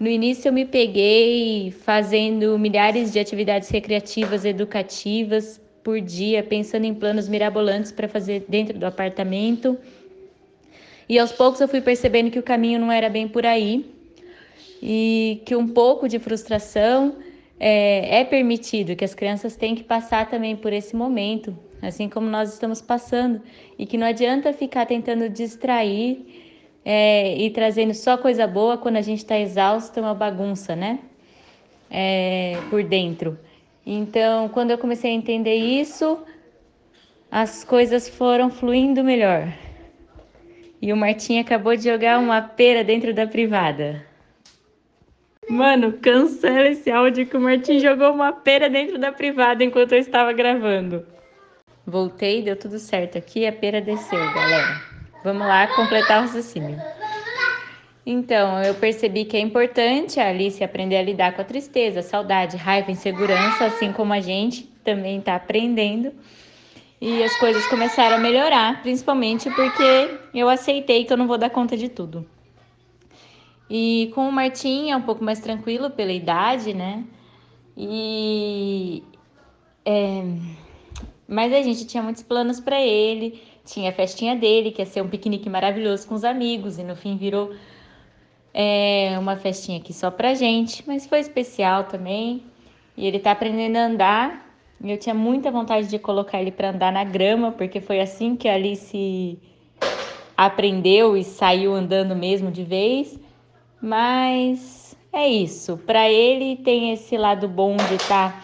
No 0.00 0.08
início 0.08 0.48
eu 0.48 0.52
me 0.54 0.64
peguei 0.64 1.70
fazendo 1.72 2.58
milhares 2.58 3.12
de 3.12 3.18
atividades 3.18 3.68
recreativas, 3.68 4.46
educativas 4.46 5.60
por 5.84 6.00
dia, 6.00 6.42
pensando 6.42 6.86
em 6.86 6.94
planos 6.94 7.28
mirabolantes 7.28 7.92
para 7.92 8.08
fazer 8.08 8.46
dentro 8.48 8.78
do 8.78 8.86
apartamento. 8.86 9.76
E 11.06 11.18
aos 11.18 11.32
poucos 11.32 11.60
eu 11.60 11.68
fui 11.68 11.82
percebendo 11.82 12.30
que 12.30 12.38
o 12.38 12.42
caminho 12.42 12.80
não 12.80 12.90
era 12.90 13.10
bem 13.10 13.28
por 13.28 13.44
aí 13.44 13.84
e 14.82 15.42
que 15.44 15.54
um 15.54 15.68
pouco 15.68 16.08
de 16.08 16.18
frustração 16.18 17.25
é, 17.58 18.20
é 18.20 18.24
permitido, 18.24 18.94
que 18.94 19.04
as 19.04 19.14
crianças 19.14 19.56
têm 19.56 19.74
que 19.74 19.82
passar 19.82 20.28
também 20.28 20.54
por 20.56 20.72
esse 20.72 20.94
momento, 20.94 21.56
assim 21.82 22.08
como 22.08 22.28
nós 22.28 22.52
estamos 22.52 22.80
passando, 22.80 23.40
e 23.78 23.86
que 23.86 23.96
não 23.96 24.06
adianta 24.06 24.52
ficar 24.52 24.86
tentando 24.86 25.28
distrair 25.28 26.46
é, 26.84 27.36
e 27.36 27.50
trazendo 27.50 27.92
só 27.94 28.16
coisa 28.16 28.46
boa 28.46 28.78
quando 28.78 28.96
a 28.96 29.02
gente 29.02 29.18
está 29.18 29.38
exausto, 29.38 29.98
é 29.98 30.02
uma 30.02 30.14
bagunça, 30.14 30.76
né? 30.76 31.00
É, 31.90 32.58
por 32.70 32.84
dentro. 32.84 33.38
Então, 33.84 34.48
quando 34.48 34.70
eu 34.70 34.78
comecei 34.78 35.10
a 35.10 35.14
entender 35.14 35.56
isso, 35.56 36.18
as 37.30 37.64
coisas 37.64 38.08
foram 38.08 38.50
fluindo 38.50 39.02
melhor. 39.02 39.52
E 40.80 40.92
o 40.92 40.96
Martim 40.96 41.38
acabou 41.38 41.74
de 41.76 41.84
jogar 41.84 42.18
uma 42.18 42.40
pera 42.40 42.84
dentro 42.84 43.12
da 43.12 43.26
privada. 43.26 44.05
Mano, 45.48 45.92
cancela 45.92 46.68
esse 46.68 46.90
áudio 46.90 47.26
que 47.26 47.36
o 47.36 47.40
Martim 47.40 47.78
jogou 47.78 48.12
uma 48.12 48.32
pera 48.32 48.68
dentro 48.68 48.98
da 48.98 49.12
privada 49.12 49.62
enquanto 49.62 49.92
eu 49.92 49.98
estava 49.98 50.32
gravando. 50.32 51.06
Voltei, 51.86 52.42
deu 52.42 52.56
tudo 52.56 52.80
certo 52.80 53.16
aqui, 53.16 53.46
a 53.46 53.52
pera 53.52 53.80
desceu, 53.80 54.18
galera. 54.18 54.82
Vamos 55.22 55.46
lá 55.46 55.68
completar 55.68 56.18
o 56.18 56.22
raciocínio. 56.22 56.76
Então, 58.04 58.60
eu 58.62 58.74
percebi 58.74 59.24
que 59.24 59.36
é 59.36 59.40
importante 59.40 60.18
a 60.18 60.28
Alice 60.28 60.62
aprender 60.62 60.96
a 60.96 61.02
lidar 61.02 61.32
com 61.34 61.42
a 61.42 61.44
tristeza, 61.44 62.02
saudade, 62.02 62.56
raiva, 62.56 62.90
insegurança, 62.90 63.66
assim 63.66 63.92
como 63.92 64.12
a 64.12 64.20
gente 64.20 64.64
também 64.84 65.18
está 65.18 65.36
aprendendo. 65.36 66.12
E 67.00 67.22
as 67.22 67.36
coisas 67.38 67.66
começaram 67.66 68.16
a 68.16 68.20
melhorar, 68.20 68.82
principalmente 68.82 69.50
porque 69.50 70.18
eu 70.34 70.48
aceitei 70.48 71.04
que 71.04 71.12
eu 71.12 71.16
não 71.16 71.26
vou 71.26 71.38
dar 71.38 71.50
conta 71.50 71.76
de 71.76 71.88
tudo. 71.88 72.26
E 73.68 74.10
com 74.14 74.28
o 74.28 74.32
Martim 74.32 74.90
é 74.90 74.96
um 74.96 75.02
pouco 75.02 75.24
mais 75.24 75.40
tranquilo 75.40 75.90
pela 75.90 76.12
idade, 76.12 76.72
né? 76.72 77.04
E. 77.76 79.02
É... 79.84 80.22
Mas 81.28 81.52
a 81.52 81.60
gente 81.62 81.86
tinha 81.86 82.02
muitos 82.02 82.22
planos 82.22 82.60
para 82.60 82.80
ele, 82.80 83.42
tinha 83.64 83.90
a 83.90 83.92
festinha 83.92 84.36
dele, 84.36 84.70
que 84.70 84.80
ia 84.80 84.86
ser 84.86 85.02
um 85.02 85.08
piquenique 85.08 85.50
maravilhoso 85.50 86.06
com 86.06 86.14
os 86.14 86.22
amigos, 86.22 86.78
e 86.78 86.84
no 86.84 86.94
fim 86.94 87.16
virou 87.16 87.52
é 88.58 89.18
uma 89.18 89.36
festinha 89.36 89.76
aqui 89.76 89.92
só 89.92 90.10
pra 90.10 90.32
gente, 90.32 90.82
mas 90.86 91.06
foi 91.06 91.20
especial 91.20 91.84
também. 91.84 92.42
E 92.96 93.06
ele 93.06 93.18
tá 93.18 93.32
aprendendo 93.32 93.76
a 93.76 93.84
andar. 93.84 94.50
E 94.82 94.90
eu 94.90 94.96
tinha 94.96 95.14
muita 95.14 95.50
vontade 95.50 95.88
de 95.88 95.98
colocar 95.98 96.40
ele 96.40 96.50
para 96.50 96.70
andar 96.70 96.90
na 96.90 97.04
grama, 97.04 97.52
porque 97.52 97.82
foi 97.82 98.00
assim 98.00 98.34
que 98.34 98.48
a 98.48 98.54
Alice 98.54 99.38
aprendeu 100.34 101.18
e 101.18 101.22
saiu 101.22 101.74
andando 101.74 102.16
mesmo 102.16 102.50
de 102.50 102.64
vez. 102.64 103.20
Mas 103.86 104.96
é 105.12 105.28
isso. 105.28 105.76
Para 105.76 106.10
ele 106.10 106.56
tem 106.56 106.92
esse 106.92 107.16
lado 107.16 107.46
bom 107.46 107.76
de 107.76 107.94
estar 107.94 108.32
tá 108.32 108.42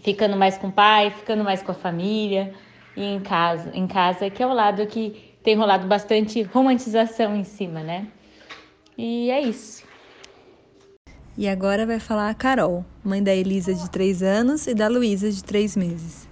ficando 0.00 0.36
mais 0.36 0.56
com 0.56 0.68
o 0.68 0.72
pai, 0.72 1.10
ficando 1.10 1.42
mais 1.42 1.60
com 1.64 1.72
a 1.72 1.74
família 1.74 2.54
e 2.96 3.02
em 3.02 3.18
casa, 3.18 3.72
em 3.74 3.88
casa 3.88 4.30
que 4.30 4.40
é 4.40 4.46
o 4.46 4.52
lado 4.52 4.86
que 4.86 5.34
tem 5.42 5.56
rolado 5.56 5.88
bastante 5.88 6.44
romantização 6.44 7.34
em 7.34 7.42
cima, 7.42 7.82
né? 7.82 8.06
E 8.96 9.32
é 9.32 9.40
isso. 9.40 9.82
E 11.36 11.48
agora 11.48 11.84
vai 11.84 11.98
falar 11.98 12.30
a 12.30 12.34
Carol, 12.34 12.84
mãe 13.02 13.20
da 13.20 13.34
Elisa 13.34 13.74
de 13.74 13.90
3 13.90 14.22
anos 14.22 14.68
e 14.68 14.74
da 14.74 14.86
Luísa 14.86 15.28
de 15.28 15.42
3 15.42 15.76
meses. 15.76 16.28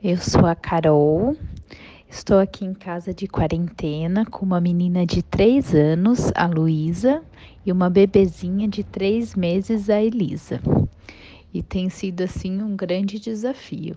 Eu 0.00 0.18
sou 0.18 0.46
a 0.46 0.54
Carol, 0.54 1.36
estou 2.10 2.38
aqui 2.38 2.64
em 2.64 2.74
casa 2.74 3.14
de 3.14 3.28
quarentena 3.28 4.26
com 4.26 4.44
uma 4.44 4.60
menina 4.60 5.06
de 5.06 5.22
3 5.22 5.74
anos, 5.74 6.32
a 6.34 6.46
Luísa, 6.46 7.22
e 7.64 7.70
uma 7.70 7.88
bebezinha 7.88 8.66
de 8.66 8.82
3 8.82 9.36
meses, 9.36 9.88
a 9.88 10.02
Elisa. 10.02 10.60
E 11.54 11.62
tem 11.62 11.88
sido 11.88 12.22
assim 12.22 12.60
um 12.60 12.76
grande 12.76 13.18
desafio 13.18 13.94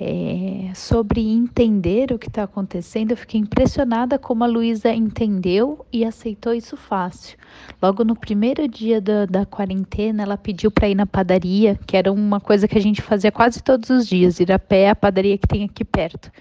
é, 0.00 0.72
sobre 0.74 1.20
entender 1.20 2.10
o 2.10 2.18
que 2.18 2.28
está 2.28 2.44
acontecendo, 2.44 3.10
eu 3.10 3.16
fiquei 3.16 3.38
impressionada 3.38 4.18
como 4.18 4.42
a 4.42 4.46
Luísa 4.46 4.90
entendeu 4.90 5.84
e 5.92 6.06
aceitou 6.06 6.54
isso 6.54 6.74
fácil. 6.74 7.36
Logo 7.82 8.02
no 8.02 8.16
primeiro 8.16 8.66
dia 8.66 8.98
da, 8.98 9.26
da 9.26 9.44
quarentena, 9.44 10.22
ela 10.22 10.38
pediu 10.38 10.70
para 10.70 10.88
ir 10.88 10.94
na 10.94 11.04
padaria, 11.04 11.78
que 11.86 11.98
era 11.98 12.10
uma 12.10 12.40
coisa 12.40 12.66
que 12.66 12.78
a 12.78 12.80
gente 12.80 13.02
fazia 13.02 13.30
quase 13.30 13.62
todos 13.62 13.90
os 13.90 14.08
dias, 14.08 14.40
ir 14.40 14.50
a 14.50 14.58
pé 14.58 14.88
à 14.88 14.96
padaria 14.96 15.36
que 15.36 15.46
tem 15.46 15.64
aqui 15.64 15.84
perto. 15.84 16.32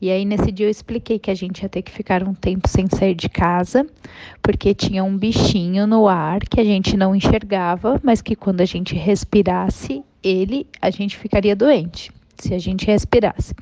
E 0.00 0.10
aí, 0.10 0.24
nesse 0.24 0.50
dia, 0.50 0.66
eu 0.66 0.70
expliquei 0.70 1.18
que 1.18 1.30
a 1.30 1.34
gente 1.34 1.62
ia 1.62 1.68
ter 1.68 1.82
que 1.82 1.92
ficar 1.92 2.22
um 2.22 2.32
tempo 2.32 2.66
sem 2.66 2.86
sair 2.88 3.14
de 3.14 3.28
casa, 3.28 3.86
porque 4.42 4.74
tinha 4.74 5.04
um 5.04 5.16
bichinho 5.16 5.86
no 5.86 6.08
ar 6.08 6.40
que 6.40 6.58
a 6.58 6.64
gente 6.64 6.96
não 6.96 7.14
enxergava, 7.14 8.00
mas 8.02 8.22
que 8.22 8.34
quando 8.34 8.62
a 8.62 8.64
gente 8.64 8.94
respirasse 8.94 10.02
ele, 10.22 10.66
a 10.80 10.90
gente 10.90 11.18
ficaria 11.18 11.54
doente 11.54 12.10
se 12.38 12.54
a 12.54 12.58
gente 12.58 12.86
respirasse. 12.86 13.54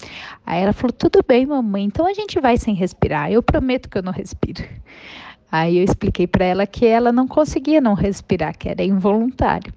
Aí 0.46 0.62
ela 0.62 0.72
falou: 0.72 0.92
tudo 0.92 1.24
bem, 1.26 1.44
mamãe, 1.44 1.84
então 1.84 2.06
a 2.06 2.12
gente 2.12 2.40
vai 2.40 2.56
sem 2.56 2.74
respirar. 2.74 3.30
Eu 3.30 3.42
prometo 3.42 3.88
que 3.88 3.98
eu 3.98 4.02
não 4.02 4.12
respiro. 4.12 4.62
Aí 5.50 5.78
eu 5.78 5.84
expliquei 5.84 6.26
para 6.26 6.44
ela 6.44 6.66
que 6.66 6.86
ela 6.86 7.10
não 7.10 7.26
conseguia 7.26 7.80
não 7.80 7.94
respirar, 7.94 8.56
que 8.56 8.68
era 8.68 8.82
involuntário. 8.82 9.72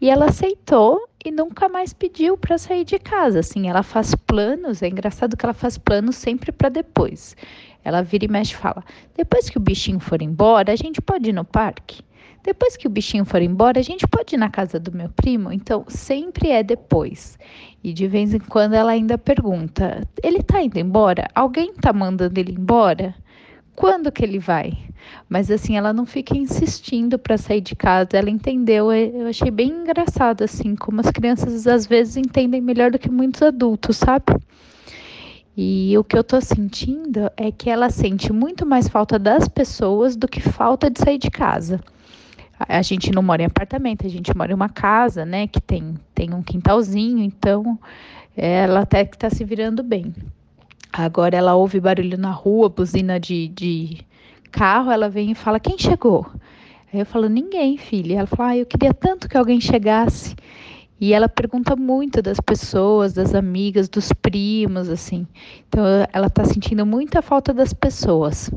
E 0.00 0.08
ela 0.08 0.26
aceitou 0.26 1.06
e 1.24 1.30
nunca 1.30 1.68
mais 1.68 1.92
pediu 1.92 2.38
para 2.38 2.56
sair 2.56 2.84
de 2.84 2.98
casa. 2.98 3.40
Assim, 3.40 3.68
ela 3.68 3.82
faz 3.82 4.14
planos, 4.14 4.82
é 4.82 4.88
engraçado 4.88 5.36
que 5.36 5.44
ela 5.44 5.52
faz 5.52 5.76
planos 5.76 6.16
sempre 6.16 6.50
para 6.50 6.70
depois. 6.70 7.36
Ela 7.84 8.02
vira 8.02 8.24
e 8.24 8.28
mexe 8.28 8.54
e 8.54 8.56
fala: 8.56 8.82
depois 9.16 9.50
que 9.50 9.58
o 9.58 9.60
bichinho 9.60 10.00
for 10.00 10.22
embora, 10.22 10.72
a 10.72 10.76
gente 10.76 11.00
pode 11.00 11.28
ir 11.28 11.34
no 11.34 11.44
parque? 11.44 12.02
Depois 12.42 12.74
que 12.74 12.86
o 12.86 12.90
bichinho 12.90 13.26
for 13.26 13.42
embora, 13.42 13.78
a 13.78 13.82
gente 13.82 14.08
pode 14.08 14.34
ir 14.34 14.38
na 14.38 14.48
casa 14.48 14.80
do 14.80 14.90
meu 14.90 15.10
primo? 15.10 15.52
Então, 15.52 15.84
sempre 15.88 16.50
é 16.50 16.62
depois. 16.62 17.38
E 17.84 17.92
de 17.92 18.08
vez 18.08 18.32
em 18.32 18.38
quando 18.38 18.72
ela 18.72 18.92
ainda 18.92 19.18
pergunta: 19.18 20.06
ele 20.22 20.42
tá 20.42 20.62
indo 20.62 20.78
embora? 20.78 21.28
Alguém 21.34 21.74
tá 21.74 21.92
mandando 21.92 22.40
ele 22.40 22.52
embora? 22.52 23.14
Quando 23.80 24.12
que 24.12 24.22
ele 24.22 24.38
vai? 24.38 24.76
Mas 25.26 25.50
assim, 25.50 25.74
ela 25.74 25.90
não 25.90 26.04
fica 26.04 26.36
insistindo 26.36 27.18
para 27.18 27.38
sair 27.38 27.62
de 27.62 27.74
casa. 27.74 28.10
Ela 28.12 28.28
entendeu. 28.28 28.92
Eu 28.92 29.26
achei 29.26 29.50
bem 29.50 29.70
engraçado 29.70 30.44
assim, 30.44 30.76
como 30.76 31.00
as 31.00 31.10
crianças 31.10 31.66
às 31.66 31.86
vezes 31.86 32.18
entendem 32.18 32.60
melhor 32.60 32.90
do 32.90 32.98
que 32.98 33.10
muitos 33.10 33.40
adultos, 33.40 33.96
sabe? 33.96 34.36
E 35.56 35.96
o 35.96 36.04
que 36.04 36.14
eu 36.14 36.22
tô 36.22 36.38
sentindo 36.42 37.30
é 37.38 37.50
que 37.50 37.70
ela 37.70 37.88
sente 37.88 38.30
muito 38.30 38.66
mais 38.66 38.86
falta 38.86 39.18
das 39.18 39.48
pessoas 39.48 40.14
do 40.14 40.28
que 40.28 40.42
falta 40.42 40.90
de 40.90 41.00
sair 41.00 41.16
de 41.16 41.30
casa 41.30 41.80
a 42.68 42.82
gente 42.82 43.10
não 43.10 43.22
mora 43.22 43.40
em 43.40 43.46
apartamento, 43.46 44.06
a 44.06 44.10
gente 44.10 44.36
mora 44.36 44.52
em 44.52 44.54
uma 44.54 44.68
casa, 44.68 45.24
né, 45.24 45.46
que 45.46 45.62
tem, 45.62 45.94
tem 46.14 46.34
um 46.34 46.42
quintalzinho, 46.42 47.24
então 47.24 47.78
ela 48.36 48.80
até 48.80 49.02
que 49.06 49.16
está 49.16 49.30
se 49.30 49.42
virando 49.42 49.82
bem. 49.82 50.12
Agora 50.92 51.36
ela 51.36 51.54
ouve 51.54 51.80
barulho 51.80 52.18
na 52.18 52.30
rua, 52.30 52.68
buzina 52.68 53.18
de, 53.20 53.48
de 53.48 53.98
carro, 54.50 54.90
ela 54.90 55.08
vem 55.08 55.30
e 55.30 55.34
fala: 55.34 55.60
Quem 55.60 55.78
chegou? 55.78 56.26
Aí 56.92 57.00
eu 57.00 57.06
falo: 57.06 57.28
Ninguém, 57.28 57.76
filha. 57.76 58.18
Ela 58.18 58.26
fala: 58.26 58.50
ah, 58.50 58.56
Eu 58.56 58.66
queria 58.66 58.92
tanto 58.92 59.28
que 59.28 59.36
alguém 59.36 59.60
chegasse. 59.60 60.34
E 61.00 61.14
ela 61.14 61.30
pergunta 61.30 61.74
muito 61.74 62.20
das 62.20 62.38
pessoas, 62.38 63.14
das 63.14 63.34
amigas, 63.34 63.88
dos 63.88 64.12
primos, 64.12 64.90
assim. 64.90 65.26
Então, 65.66 65.82
ela 66.12 66.26
está 66.26 66.44
sentindo 66.44 66.84
muita 66.84 67.22
falta 67.22 67.54
das 67.54 67.72
pessoas. 67.72 68.50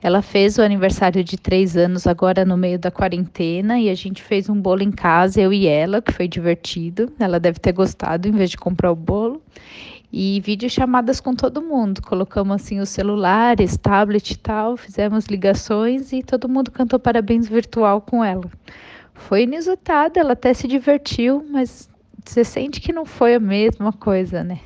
Ela 0.00 0.22
fez 0.22 0.58
o 0.58 0.62
aniversário 0.62 1.24
de 1.24 1.36
três 1.36 1.76
anos 1.76 2.06
agora 2.06 2.44
no 2.44 2.56
meio 2.56 2.78
da 2.78 2.88
quarentena 2.88 3.80
e 3.80 3.90
a 3.90 3.96
gente 3.96 4.22
fez 4.22 4.48
um 4.48 4.54
bolo 4.54 4.84
em 4.84 4.92
casa, 4.92 5.40
eu 5.40 5.52
e 5.52 5.66
ela, 5.66 6.00
que 6.00 6.12
foi 6.12 6.28
divertido. 6.28 7.10
Ela 7.18 7.40
deve 7.40 7.58
ter 7.58 7.72
gostado 7.72 8.28
em 8.28 8.32
vez 8.32 8.50
de 8.50 8.56
comprar 8.56 8.92
o 8.92 8.96
bolo. 8.96 9.42
E 10.12 10.40
videochamadas 10.40 11.20
com 11.20 11.34
todo 11.34 11.62
mundo. 11.62 12.00
Colocamos 12.02 12.56
assim 12.56 12.80
os 12.80 12.88
celulares, 12.88 13.76
tablet 13.76 14.30
e 14.30 14.38
tal, 14.38 14.76
fizemos 14.76 15.26
ligações 15.26 16.12
e 16.12 16.22
todo 16.22 16.48
mundo 16.48 16.70
cantou 16.70 16.98
parabéns 16.98 17.46
virtual 17.48 18.00
com 18.00 18.24
ela 18.24 18.50
foi 19.18 19.42
inusitada, 19.42 20.20
ela 20.20 20.32
até 20.32 20.54
se 20.54 20.66
divertiu, 20.68 21.44
mas 21.50 21.90
você 22.24 22.44
sente 22.44 22.80
que 22.80 22.92
não 22.92 23.04
foi 23.04 23.34
a 23.34 23.40
mesma 23.40 23.92
coisa, 23.92 24.44
né? 24.44 24.60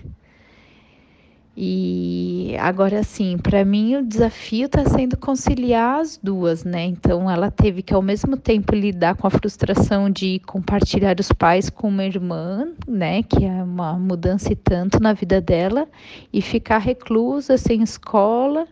E 1.57 2.57
agora 2.59 3.03
sim, 3.03 3.37
para 3.37 3.63
mim 3.65 3.97
o 3.97 4.07
desafio 4.07 4.67
está 4.67 4.85
sendo 4.87 5.19
conciliar 5.19 6.01
as 6.01 6.17
duas, 6.17 6.65
né? 6.65 6.85
Então 6.85 7.31
ela 7.31 7.51
teve 7.51 7.83
que 7.83 7.93
ao 7.93 8.01
mesmo 8.01 8.37
tempo 8.37 8.75
lidar 8.75 9.17
com 9.17 9.27
a 9.27 9.31
frustração 9.31 10.09
de 10.09 10.41
compartilhar 10.47 11.21
os 11.21 11.31
pais 11.31 11.69
com 11.69 11.89
uma 11.89 12.05
irmã, 12.05 12.69
né? 12.89 13.23
Que 13.23 13.45
é 13.45 13.63
uma 13.63 13.93
mudança 13.99 14.53
e 14.53 14.57
tanto 14.57 14.99
na 14.99 15.13
vida 15.13 15.41
dela, 15.41 15.87
e 16.33 16.41
ficar 16.41 16.79
reclusa, 16.79 17.59
sem 17.59 17.83
escola 17.83 18.67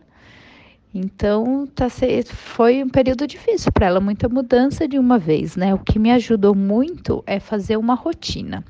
então, 0.93 1.65
tá, 1.67 1.87
foi 2.25 2.83
um 2.83 2.89
período 2.89 3.25
difícil 3.25 3.71
para 3.71 3.87
ela, 3.87 4.01
muita 4.01 4.27
mudança 4.27 4.85
de 4.85 4.99
uma 4.99 5.17
vez, 5.17 5.55
né? 5.55 5.73
O 5.73 5.79
que 5.79 5.97
me 5.97 6.11
ajudou 6.11 6.53
muito 6.53 7.23
é 7.25 7.39
fazer 7.39 7.77
uma 7.77 7.95
rotina. 7.95 8.63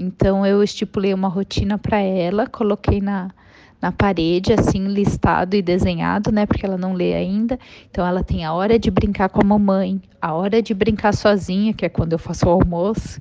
Então, 0.00 0.46
eu 0.46 0.62
estipulei 0.62 1.12
uma 1.12 1.28
rotina 1.28 1.76
para 1.76 1.98
ela, 1.98 2.46
coloquei 2.46 3.00
na, 3.00 3.30
na 3.82 3.90
parede, 3.90 4.52
assim, 4.52 4.86
listado 4.86 5.56
e 5.56 5.62
desenhado, 5.62 6.30
né? 6.30 6.46
Porque 6.46 6.64
ela 6.64 6.78
não 6.78 6.92
lê 6.92 7.14
ainda. 7.14 7.58
Então, 7.90 8.06
ela 8.06 8.22
tem 8.22 8.44
a 8.44 8.52
hora 8.52 8.78
de 8.78 8.90
brincar 8.90 9.28
com 9.28 9.40
a 9.40 9.44
mamãe, 9.44 10.00
a 10.22 10.32
hora 10.34 10.62
de 10.62 10.72
brincar 10.72 11.12
sozinha, 11.12 11.72
que 11.72 11.84
é 11.84 11.88
quando 11.88 12.12
eu 12.12 12.18
faço 12.18 12.46
o 12.46 12.50
almoço, 12.50 13.18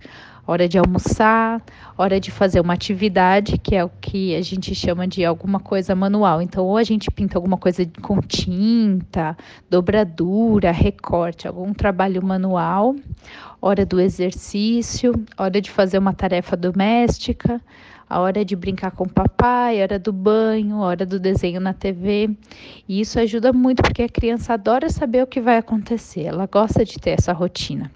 hora 0.48 0.68
de 0.68 0.78
almoçar, 0.78 1.62
hora 1.98 2.20
de 2.22 2.32
fazer 2.32 2.62
uma 2.62 2.74
atividade, 2.74 3.58
que 3.58 3.76
é 3.76 3.84
o 3.84 3.90
que 3.90 4.34
a 4.34 4.42
gente 4.42 4.74
chama 4.74 5.06
de 5.06 5.26
alguma 5.26 5.60
coisa 5.60 5.94
manual. 5.94 6.42
Então, 6.42 6.66
ou 6.66 6.78
a 6.78 6.84
gente 6.84 7.12
pinta 7.12 7.38
alguma 7.38 7.58
coisa 7.58 7.86
com 8.02 8.22
tinta, 8.22 9.36
dobradura, 9.70 10.72
recorte, 10.72 11.48
algum 11.48 11.74
trabalho 11.74 12.26
manual, 12.26 12.96
hora 13.62 13.86
do 13.86 14.00
exercício, 14.00 15.14
hora 15.38 15.60
de 15.60 15.70
fazer 15.70 15.98
uma 15.98 16.14
tarefa 16.14 16.56
doméstica, 16.56 17.62
a 18.10 18.22
hora 18.22 18.46
de 18.46 18.56
brincar 18.56 18.92
com 18.92 19.04
o 19.04 19.10
papai, 19.10 19.82
a 19.82 19.84
hora 19.84 20.00
do 20.00 20.14
banho, 20.14 20.78
a 20.78 20.88
hora 20.88 21.06
do 21.06 21.20
desenho 21.20 21.60
na 21.60 21.74
TV. 21.74 22.30
E 22.88 23.02
isso 23.02 23.20
ajuda 23.20 23.52
muito 23.52 23.84
porque 23.84 24.04
a 24.04 24.10
criança 24.10 24.54
adora 24.54 24.90
saber 24.90 25.24
o 25.24 25.28
que 25.28 25.42
vai 25.42 25.58
acontecer, 25.58 26.24
ela 26.24 26.46
gosta 26.46 26.86
de 26.86 26.98
ter 27.00 27.12
essa 27.12 27.34
rotina. 27.34 27.92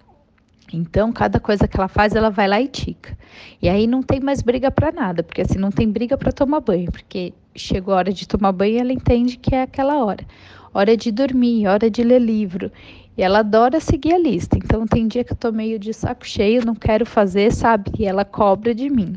Então, 0.74 1.12
cada 1.12 1.40
coisa 1.40 1.68
que 1.68 1.78
ela 1.78 1.88
faz, 1.88 2.16
ela 2.16 2.30
vai 2.30 2.48
lá 2.48 2.62
e 2.62 2.68
tica. 2.68 3.18
E 3.62 3.68
aí 3.68 3.88
não 3.88 4.02
tem 4.02 4.20
mais 4.20 4.42
briga 4.42 4.72
para 4.72 4.92
nada, 4.92 5.22
porque 5.22 5.42
assim, 5.42 5.58
não 5.58 5.72
tem 5.72 5.88
briga 5.88 6.18
para 6.18 6.32
tomar 6.32 6.62
banho, 6.62 6.92
porque 6.92 7.34
chegou 7.56 7.94
a 7.94 7.98
hora 7.98 8.14
de 8.14 8.28
tomar 8.28 8.52
banho, 8.52 8.80
ela 8.80 8.94
entende 8.94 9.38
que 9.38 9.54
é 9.54 9.64
aquela 9.64 10.04
hora. 10.04 10.26
Hora 10.74 10.96
de 10.96 11.12
dormir, 11.12 11.68
hora 11.68 11.90
de 11.90 12.04
ler 12.04 12.20
livro. 12.20 12.72
E 13.18 13.22
ela 13.22 13.40
adora 13.40 13.80
seguir 13.80 14.14
a 14.14 14.18
lista. 14.18 14.58
Então, 14.58 14.88
tem 14.88 15.08
dia 15.08 15.24
que 15.24 15.34
eu 15.34 15.38
tô 15.38 15.52
meio 15.52 15.78
de 15.78 15.94
saco 15.94 16.26
cheio, 16.26 16.66
não 16.66 16.76
quero 16.76 17.06
fazer, 17.06 17.52
sabe? 17.52 17.92
E 18.00 18.06
ela 18.06 18.24
cobra 18.24 18.74
de 18.74 18.90
mim. 18.90 19.16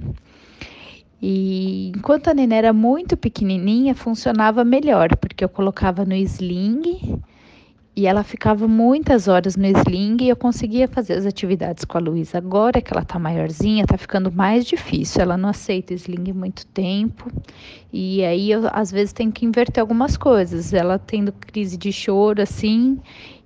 E 1.22 1.92
enquanto 1.96 2.28
a 2.28 2.34
neném 2.34 2.58
era 2.58 2.72
muito 2.72 3.16
pequenininha, 3.16 3.94
funcionava 3.94 4.64
melhor, 4.64 5.16
porque 5.16 5.44
eu 5.44 5.48
colocava 5.48 6.04
no 6.04 6.14
sling 6.14 7.22
e 7.96 8.08
ela 8.08 8.24
ficava 8.24 8.66
muitas 8.66 9.28
horas 9.28 9.56
no 9.56 9.66
sling 9.66 10.16
e 10.20 10.28
eu 10.28 10.34
conseguia 10.34 10.88
fazer 10.88 11.12
as 11.12 11.24
atividades 11.24 11.84
com 11.84 11.96
a 11.96 12.00
Luísa. 12.00 12.38
Agora 12.38 12.80
que 12.80 12.92
ela 12.92 13.04
tá 13.04 13.20
maiorzinha, 13.20 13.86
tá 13.86 13.96
ficando 13.96 14.32
mais 14.32 14.64
difícil. 14.64 15.22
Ela 15.22 15.36
não 15.36 15.50
aceita 15.50 15.94
sling 15.94 16.32
muito 16.32 16.66
tempo. 16.66 17.30
E 17.92 18.24
aí 18.24 18.50
eu 18.50 18.62
às 18.72 18.90
vezes 18.90 19.12
tenho 19.12 19.30
que 19.30 19.46
inverter 19.46 19.80
algumas 19.80 20.16
coisas. 20.16 20.74
Ela 20.74 20.98
tendo 20.98 21.30
crise 21.32 21.76
de 21.76 21.92
choro 21.92 22.42
assim, 22.42 22.98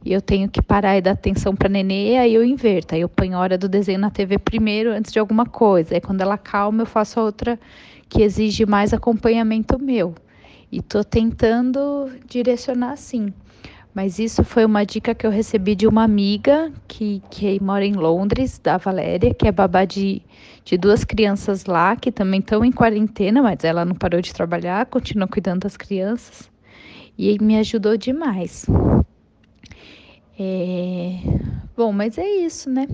e 0.03 0.15
eu 0.15 0.23
tenho 0.23 0.49
que 0.49 0.63
parar 0.63 0.97
e 0.97 1.03
dar 1.03 1.11
atenção 1.11 1.55
para 1.55 1.69
nenê, 1.69 2.17
aí 2.17 2.33
eu 2.33 2.43
inverto. 2.43 2.95
Aí 2.95 3.03
eu 3.03 3.09
ponho 3.09 3.37
a 3.37 3.41
hora 3.41 3.59
do 3.59 3.69
desenho 3.69 3.99
na 3.99 4.11
TV 4.11 4.39
primeiro 4.39 4.93
antes 4.93 5.13
de 5.13 5.19
alguma 5.19 5.45
coisa. 5.45 5.95
Aí 5.95 6.01
quando 6.01 6.23
ela 6.23 6.39
calma, 6.39 6.83
eu 6.83 6.87
faço 6.87 7.21
outra 7.21 7.61
que 8.09 8.23
exige 8.23 8.65
mais 8.65 8.95
acompanhamento 8.95 9.79
meu. 9.79 10.15
E 10.73 10.81
tô 10.81 11.05
tentando 11.05 12.11
direcionar 12.27 12.93
assim. 12.93 13.31
Mas 13.99 14.21
isso 14.21 14.45
foi 14.45 14.65
uma 14.65 14.87
dica 14.87 15.13
que 15.13 15.27
eu 15.27 15.31
recebi 15.31 15.75
de 15.75 15.85
uma 15.85 16.05
amiga 16.05 16.73
que, 16.87 17.21
que 17.29 17.61
mora 17.61 17.85
em 17.85 17.95
Londres, 17.95 18.57
da 18.57 18.77
Valéria, 18.77 19.35
que 19.35 19.49
é 19.49 19.51
babá 19.51 19.85
de, 19.85 20.23
de 20.65 20.79
duas 20.79 21.03
crianças 21.03 21.65
lá, 21.65 21.97
que 21.97 22.13
também 22.13 22.39
estão 22.39 22.65
em 22.65 22.71
quarentena, 22.71 23.43
mas 23.43 23.65
ela 23.65 23.85
não 23.85 23.97
parou 23.97 24.21
de 24.21 24.33
trabalhar, 24.33 24.87
continua 24.87 25.27
cuidando 25.27 25.63
das 25.63 25.77
crianças. 25.77 26.49
E 27.19 27.43
me 27.43 27.59
ajudou 27.59 27.97
demais. 27.97 28.67
É... 30.39 31.17
Bom, 31.77 31.91
mas 31.91 32.19
é 32.19 32.25
isso, 32.25 32.71
né? 32.71 32.87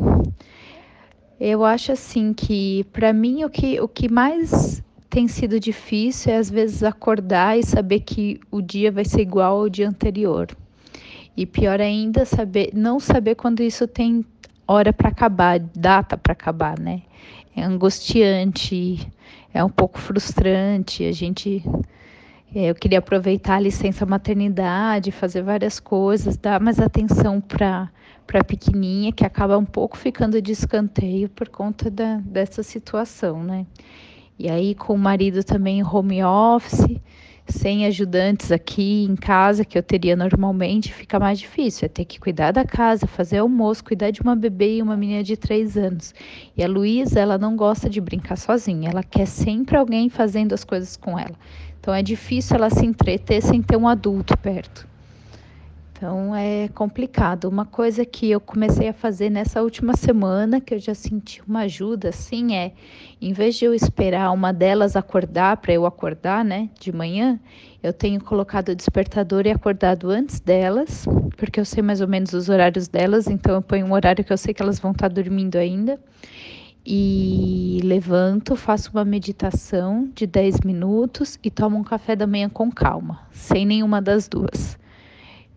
Eu 1.38 1.66
acho 1.66 1.92
assim 1.92 2.32
que, 2.32 2.82
para 2.94 3.12
mim, 3.12 3.44
o 3.44 3.50
que, 3.50 3.78
o 3.78 3.86
que 3.86 4.10
mais 4.10 4.82
tem 5.10 5.28
sido 5.28 5.60
difícil 5.60 6.32
é 6.32 6.38
às 6.38 6.48
vezes 6.48 6.82
acordar 6.82 7.58
e 7.58 7.62
saber 7.62 8.00
que 8.00 8.40
o 8.50 8.62
dia 8.62 8.90
vai 8.90 9.04
ser 9.04 9.20
igual 9.20 9.60
ao 9.60 9.68
dia 9.68 9.86
anterior. 9.86 10.48
E 11.36 11.44
pior 11.46 11.80
ainda, 11.80 12.24
saber 12.24 12.70
não 12.72 13.00
saber 13.00 13.34
quando 13.34 13.62
isso 13.62 13.88
tem 13.88 14.24
hora 14.66 14.92
para 14.92 15.08
acabar, 15.08 15.58
data 15.58 16.16
para 16.16 16.32
acabar, 16.32 16.78
né? 16.78 17.02
É 17.56 17.62
angustiante, 17.62 19.06
é 19.52 19.62
um 19.62 19.68
pouco 19.68 19.98
frustrante. 19.98 21.04
A 21.04 21.12
gente 21.12 21.62
é, 22.54 22.70
eu 22.70 22.74
queria 22.74 23.00
aproveitar 23.00 23.56
a 23.56 23.60
licença 23.60 24.06
maternidade, 24.06 25.10
fazer 25.10 25.42
várias 25.42 25.80
coisas, 25.80 26.36
dar 26.36 26.60
mais 26.60 26.78
atenção 26.78 27.40
para 27.40 27.90
para 28.26 28.40
a 28.40 28.44
pequenininha 28.44 29.12
que 29.12 29.22
acaba 29.22 29.58
um 29.58 29.66
pouco 29.66 29.98
ficando 29.98 30.40
de 30.40 30.50
escanteio 30.50 31.28
por 31.28 31.46
conta 31.46 31.90
da, 31.90 32.16
dessa 32.16 32.62
situação, 32.62 33.44
né? 33.44 33.66
E 34.38 34.48
aí 34.48 34.74
com 34.74 34.94
o 34.94 34.98
marido 34.98 35.44
também 35.44 35.80
em 35.80 35.84
home 35.84 36.24
office, 36.24 36.86
sem 37.46 37.86
ajudantes 37.86 38.50
aqui 38.50 39.04
em 39.04 39.14
casa, 39.16 39.64
que 39.64 39.76
eu 39.76 39.82
teria 39.82 40.16
normalmente, 40.16 40.92
fica 40.92 41.18
mais 41.20 41.38
difícil. 41.38 41.86
É 41.86 41.88
ter 41.88 42.04
que 42.04 42.18
cuidar 42.18 42.52
da 42.52 42.64
casa, 42.64 43.06
fazer 43.06 43.38
almoço, 43.38 43.84
cuidar 43.84 44.10
de 44.10 44.22
uma 44.22 44.34
bebê 44.34 44.76
e 44.76 44.82
uma 44.82 44.96
menina 44.96 45.22
de 45.22 45.36
três 45.36 45.76
anos. 45.76 46.14
E 46.56 46.64
a 46.64 46.68
Luísa, 46.68 47.20
ela 47.20 47.36
não 47.38 47.56
gosta 47.56 47.88
de 47.90 48.00
brincar 48.00 48.36
sozinha, 48.36 48.90
ela 48.90 49.02
quer 49.02 49.26
sempre 49.26 49.76
alguém 49.76 50.08
fazendo 50.08 50.54
as 50.54 50.64
coisas 50.64 50.96
com 50.96 51.18
ela. 51.18 51.34
Então 51.80 51.92
é 51.92 52.02
difícil 52.02 52.56
ela 52.56 52.70
se 52.70 52.86
entreter 52.86 53.42
sem 53.42 53.60
ter 53.60 53.76
um 53.76 53.86
adulto 53.86 54.36
perto. 54.38 54.93
Então 56.04 56.36
é 56.36 56.68
complicado. 56.68 57.46
Uma 57.46 57.64
coisa 57.64 58.04
que 58.04 58.30
eu 58.30 58.38
comecei 58.38 58.88
a 58.88 58.92
fazer 58.92 59.30
nessa 59.30 59.62
última 59.62 59.96
semana, 59.96 60.60
que 60.60 60.74
eu 60.74 60.78
já 60.78 60.94
senti 60.94 61.42
uma 61.48 61.60
ajuda, 61.60 62.10
assim, 62.10 62.54
é 62.54 62.72
em 63.22 63.32
vez 63.32 63.56
de 63.56 63.64
eu 63.64 63.72
esperar 63.72 64.30
uma 64.30 64.52
delas 64.52 64.96
acordar 64.96 65.56
para 65.56 65.72
eu 65.72 65.86
acordar, 65.86 66.44
né, 66.44 66.68
de 66.78 66.92
manhã, 66.92 67.40
eu 67.82 67.90
tenho 67.90 68.22
colocado 68.22 68.68
o 68.68 68.74
despertador 68.74 69.46
e 69.46 69.50
acordado 69.50 70.10
antes 70.10 70.40
delas, 70.40 71.06
porque 71.38 71.58
eu 71.58 71.64
sei 71.64 71.82
mais 71.82 72.02
ou 72.02 72.06
menos 72.06 72.34
os 72.34 72.50
horários 72.50 72.86
delas, 72.86 73.26
então 73.26 73.54
eu 73.54 73.62
ponho 73.62 73.86
um 73.86 73.94
horário 73.94 74.22
que 74.22 74.32
eu 74.32 74.36
sei 74.36 74.52
que 74.52 74.60
elas 74.60 74.78
vão 74.78 74.90
estar 74.90 75.08
tá 75.08 75.14
dormindo 75.14 75.56
ainda. 75.56 75.98
E 76.84 77.80
levanto, 77.82 78.56
faço 78.56 78.90
uma 78.92 79.06
meditação 79.06 80.06
de 80.14 80.26
10 80.26 80.60
minutos 80.66 81.38
e 81.42 81.50
tomo 81.50 81.78
um 81.78 81.82
café 81.82 82.14
da 82.14 82.26
manhã 82.26 82.50
com 82.50 82.70
calma, 82.70 83.20
sem 83.32 83.64
nenhuma 83.64 84.02
das 84.02 84.28
duas 84.28 84.76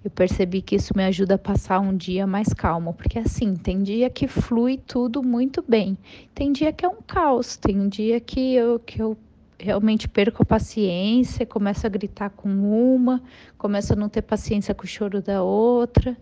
eu 0.08 0.12
percebi 0.12 0.62
que 0.62 0.78
isso 0.78 0.94
me 0.96 1.04
ajuda 1.04 1.36
a 1.36 1.38
passar 1.38 1.82
um 1.82 1.96
dia 1.96 2.26
mais 2.26 2.54
calmo, 2.54 2.94
porque 2.94 3.20
assim, 3.20 3.56
tem 3.56 3.84
dia 3.84 4.10
que 4.10 4.26
flui 4.26 4.78
tudo 4.78 5.22
muito 5.22 5.62
bem, 5.68 5.98
tem 6.34 6.54
dia 6.54 6.72
que 6.72 6.86
é 6.86 6.88
um 6.88 7.02
caos, 7.06 7.58
tem 7.58 7.90
dia 7.90 8.22
que 8.22 8.56
eu, 8.56 8.80
que 8.80 9.02
eu 9.02 9.18
realmente 9.60 10.08
perco 10.08 10.44
a 10.44 10.46
paciência, 10.46 11.46
começo 11.46 11.86
a 11.86 11.90
gritar 11.90 12.30
com 12.30 12.48
uma, 12.48 13.22
começo 13.58 13.92
a 13.92 13.96
não 13.98 14.08
ter 14.08 14.22
paciência 14.22 14.74
com 14.74 14.86
o 14.86 14.88
choro 14.88 15.22
da 15.22 15.44
outra. 15.44 16.16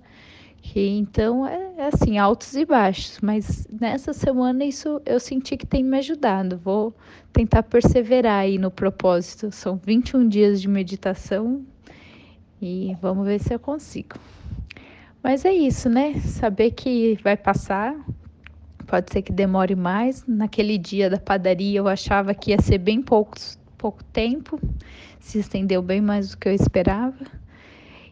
Que, 0.63 0.97
então 0.97 1.45
é, 1.45 1.73
é 1.77 1.87
assim, 1.93 2.17
altos 2.17 2.55
e 2.55 2.65
baixos, 2.65 3.19
mas 3.21 3.67
nessa 3.69 4.13
semana 4.13 4.65
isso 4.65 4.99
eu 5.05 5.19
senti 5.19 5.55
que 5.55 5.65
tem 5.65 5.83
me 5.83 5.99
ajudado. 5.99 6.57
Vou 6.57 6.91
tentar 7.31 7.61
perseverar 7.61 8.39
aí 8.39 8.57
no 8.57 8.71
propósito. 8.71 9.51
São 9.51 9.77
21 9.77 10.27
dias 10.27 10.59
de 10.59 10.67
meditação, 10.67 11.63
e 12.65 12.97
vamos 13.01 13.25
ver 13.25 13.39
se 13.39 13.53
eu 13.53 13.59
consigo. 13.59 14.15
Mas 15.21 15.45
é 15.45 15.53
isso, 15.53 15.89
né? 15.89 16.13
Saber 16.19 16.71
que 16.71 17.17
vai 17.23 17.37
passar, 17.37 17.95
pode 18.85 19.11
ser 19.11 19.21
que 19.21 19.31
demore 19.31 19.75
mais. 19.75 20.25
Naquele 20.27 20.77
dia 20.77 21.09
da 21.09 21.19
padaria 21.19 21.79
eu 21.79 21.87
achava 21.87 22.33
que 22.33 22.51
ia 22.51 22.61
ser 22.61 22.77
bem 22.77 23.01
pouco, 23.01 23.35
tempo, 24.11 24.59
se 25.19 25.39
estendeu 25.39 25.81
bem 25.81 26.01
mais 26.01 26.31
do 26.31 26.37
que 26.37 26.47
eu 26.47 26.53
esperava. 26.53 27.25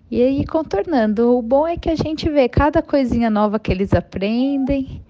E 0.10 0.22
aí 0.22 0.46
contornando. 0.46 1.36
O 1.36 1.42
bom 1.42 1.68
é 1.68 1.78
que 1.78 1.90
a 1.90 1.96
gente 1.96 2.30
vê 2.30 2.48
cada 2.48 2.82
coisinha 2.82 3.30
nova 3.30 3.60
que 3.60 3.72
eles 3.72 3.94
aprendem 3.94 5.02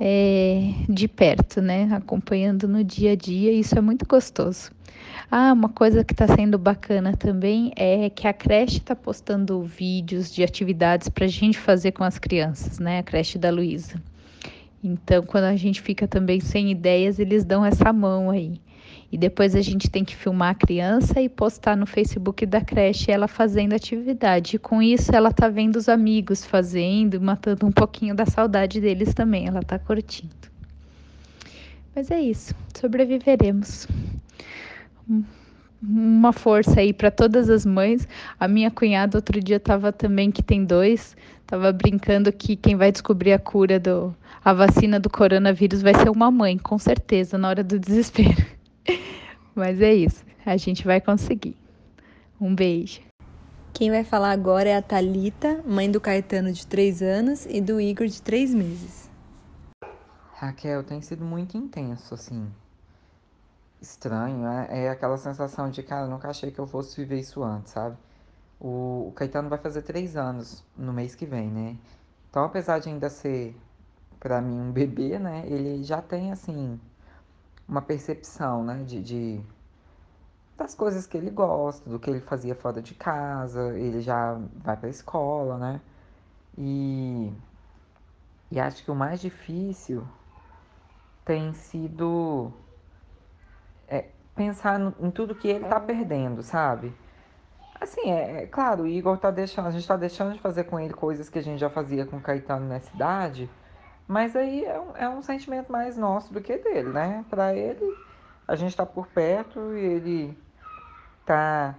é, 0.00 0.72
de 0.88 1.08
perto, 1.08 1.60
né? 1.60 1.88
Acompanhando 1.92 2.66
no 2.66 2.82
dia 2.82 3.12
a 3.12 3.16
dia, 3.16 3.52
isso 3.52 3.76
é 3.76 3.80
muito 3.80 4.06
gostoso. 4.06 4.70
Ah, 5.30 5.52
uma 5.52 5.68
coisa 5.68 6.02
que 6.02 6.14
está 6.14 6.26
sendo 6.26 6.56
bacana 6.56 7.14
também 7.14 7.70
é 7.76 8.08
que 8.08 8.26
a 8.26 8.32
creche 8.32 8.78
está 8.78 8.96
postando 8.96 9.62
vídeos 9.62 10.32
de 10.32 10.42
atividades 10.42 11.10
para 11.10 11.26
a 11.26 11.28
gente 11.28 11.58
fazer 11.58 11.92
com 11.92 12.02
as 12.02 12.18
crianças, 12.18 12.78
né? 12.78 13.00
A 13.00 13.02
creche 13.02 13.36
da 13.36 13.50
Luísa. 13.50 14.00
Então, 14.82 15.22
quando 15.22 15.44
a 15.44 15.54
gente 15.54 15.82
fica 15.82 16.08
também 16.08 16.40
sem 16.40 16.70
ideias, 16.70 17.18
eles 17.18 17.44
dão 17.44 17.62
essa 17.62 17.92
mão 17.92 18.30
aí. 18.30 18.58
E 19.12 19.18
depois 19.18 19.54
a 19.54 19.60
gente 19.60 19.90
tem 19.90 20.02
que 20.02 20.16
filmar 20.16 20.52
a 20.52 20.54
criança 20.54 21.20
e 21.20 21.28
postar 21.28 21.76
no 21.76 21.86
Facebook 21.86 22.46
da 22.46 22.62
creche 22.62 23.10
ela 23.10 23.28
fazendo 23.28 23.74
atividade. 23.74 24.56
E 24.56 24.58
com 24.58 24.80
isso 24.80 25.14
ela 25.14 25.30
tá 25.30 25.46
vendo 25.50 25.76
os 25.76 25.90
amigos 25.90 26.42
fazendo, 26.42 27.20
matando 27.20 27.66
um 27.66 27.72
pouquinho 27.72 28.14
da 28.14 28.24
saudade 28.24 28.80
deles 28.80 29.12
também. 29.12 29.46
Ela 29.46 29.62
tá 29.62 29.78
curtindo. 29.78 30.48
Mas 31.94 32.10
é 32.10 32.18
isso, 32.18 32.54
sobreviveremos. 32.74 33.86
Uma 35.80 36.32
força 36.32 36.80
aí 36.80 36.92
para 36.92 37.10
todas 37.10 37.48
as 37.48 37.64
mães. 37.64 38.06
A 38.38 38.48
minha 38.48 38.70
cunhada 38.70 39.16
outro 39.16 39.40
dia 39.40 39.60
tava 39.60 39.92
também 39.92 40.30
que 40.30 40.42
tem 40.42 40.64
dois, 40.64 41.16
tava 41.46 41.72
brincando 41.72 42.32
que 42.32 42.56
quem 42.56 42.76
vai 42.76 42.90
descobrir 42.90 43.32
a 43.32 43.38
cura 43.38 43.78
do 43.78 44.14
a 44.44 44.52
vacina 44.52 44.98
do 44.98 45.10
coronavírus 45.10 45.82
vai 45.82 45.94
ser 45.94 46.08
uma 46.08 46.30
mãe, 46.30 46.56
com 46.56 46.78
certeza, 46.78 47.36
na 47.36 47.48
hora 47.48 47.62
do 47.62 47.78
desespero. 47.78 48.46
Mas 49.54 49.80
é 49.80 49.94
isso, 49.94 50.24
a 50.46 50.56
gente 50.56 50.84
vai 50.84 51.00
conseguir. 51.00 51.56
Um 52.40 52.54
beijo. 52.54 53.00
Quem 53.74 53.90
vai 53.90 54.04
falar 54.04 54.30
agora 54.30 54.68
é 54.68 54.76
a 54.76 54.82
Talita, 54.82 55.62
mãe 55.66 55.90
do 55.90 56.00
Caetano 56.00 56.52
de 56.52 56.66
3 56.66 57.02
anos 57.02 57.46
e 57.46 57.60
do 57.60 57.80
Igor 57.80 58.06
de 58.06 58.22
3 58.22 58.54
meses. 58.54 59.10
Raquel, 60.34 60.82
tem 60.82 61.00
sido 61.00 61.24
muito 61.24 61.56
intenso, 61.56 62.14
assim. 62.14 62.46
Estranho, 63.80 64.46
é, 64.46 64.86
é 64.86 64.90
aquela 64.90 65.16
sensação 65.16 65.70
de, 65.70 65.82
cara, 65.82 66.06
nunca 66.06 66.28
achei 66.28 66.50
que 66.50 66.58
eu 66.58 66.66
fosse 66.66 66.96
viver 66.96 67.20
isso 67.20 67.42
antes, 67.42 67.72
sabe? 67.72 67.96
O, 68.60 69.08
o 69.08 69.12
Caetano 69.14 69.48
vai 69.48 69.58
fazer 69.58 69.82
três 69.82 70.16
anos 70.16 70.64
no 70.76 70.92
mês 70.92 71.14
que 71.14 71.24
vem, 71.26 71.48
né? 71.48 71.76
Então, 72.30 72.44
apesar 72.44 72.80
de 72.80 72.88
ainda 72.88 73.08
ser, 73.08 73.56
para 74.20 74.40
mim, 74.40 74.60
um 74.60 74.72
bebê, 74.72 75.18
né? 75.18 75.44
Ele 75.46 75.82
já 75.84 76.02
tem, 76.02 76.32
assim, 76.32 76.80
uma 77.68 77.82
percepção, 77.82 78.64
né? 78.64 78.82
De, 78.84 79.02
de, 79.02 79.40
das 80.56 80.74
coisas 80.74 81.06
que 81.06 81.16
ele 81.16 81.30
gosta, 81.30 81.88
do 81.88 81.98
que 82.00 82.10
ele 82.10 82.20
fazia 82.20 82.54
fora 82.54 82.82
de 82.82 82.94
casa. 82.94 83.78
Ele 83.78 84.00
já 84.00 84.34
vai 84.56 84.76
pra 84.76 84.88
escola, 84.88 85.56
né? 85.58 85.80
E, 86.56 87.32
e 88.50 88.58
acho 88.60 88.84
que 88.84 88.90
o 88.90 88.94
mais 88.94 89.20
difícil 89.20 90.06
tem 91.24 91.52
sido 91.54 92.52
é, 93.88 94.06
pensar 94.34 94.78
no, 94.78 94.94
em 95.00 95.10
tudo 95.10 95.34
que 95.34 95.48
ele 95.48 95.64
tá 95.64 95.80
perdendo, 95.80 96.42
sabe? 96.42 96.94
Assim, 97.80 98.10
é, 98.10 98.42
é, 98.42 98.46
claro, 98.46 98.84
o 98.84 98.86
Igor 98.86 99.18
tá 99.18 99.30
deixando, 99.30 99.66
a 99.66 99.70
gente 99.70 99.86
tá 99.86 99.96
deixando 99.96 100.32
de 100.32 100.40
fazer 100.40 100.64
com 100.64 100.78
ele 100.78 100.92
coisas 100.92 101.28
que 101.28 101.38
a 101.38 101.42
gente 101.42 101.58
já 101.58 101.70
fazia 101.70 102.04
com 102.04 102.16
o 102.16 102.20
Caetano 102.20 102.66
nessa 102.66 102.94
idade, 102.94 103.48
mas 104.06 104.34
aí 104.34 104.64
é 104.64 104.80
um, 104.80 104.96
é 104.96 105.08
um 105.08 105.22
sentimento 105.22 105.70
mais 105.70 105.96
nosso 105.96 106.32
do 106.32 106.40
que 106.40 106.56
dele, 106.56 106.90
né? 106.90 107.24
Pra 107.30 107.54
ele, 107.54 107.84
a 108.46 108.56
gente 108.56 108.76
tá 108.76 108.84
por 108.84 109.06
perto 109.06 109.76
e 109.76 109.80
ele 109.80 110.38
tá 111.24 111.74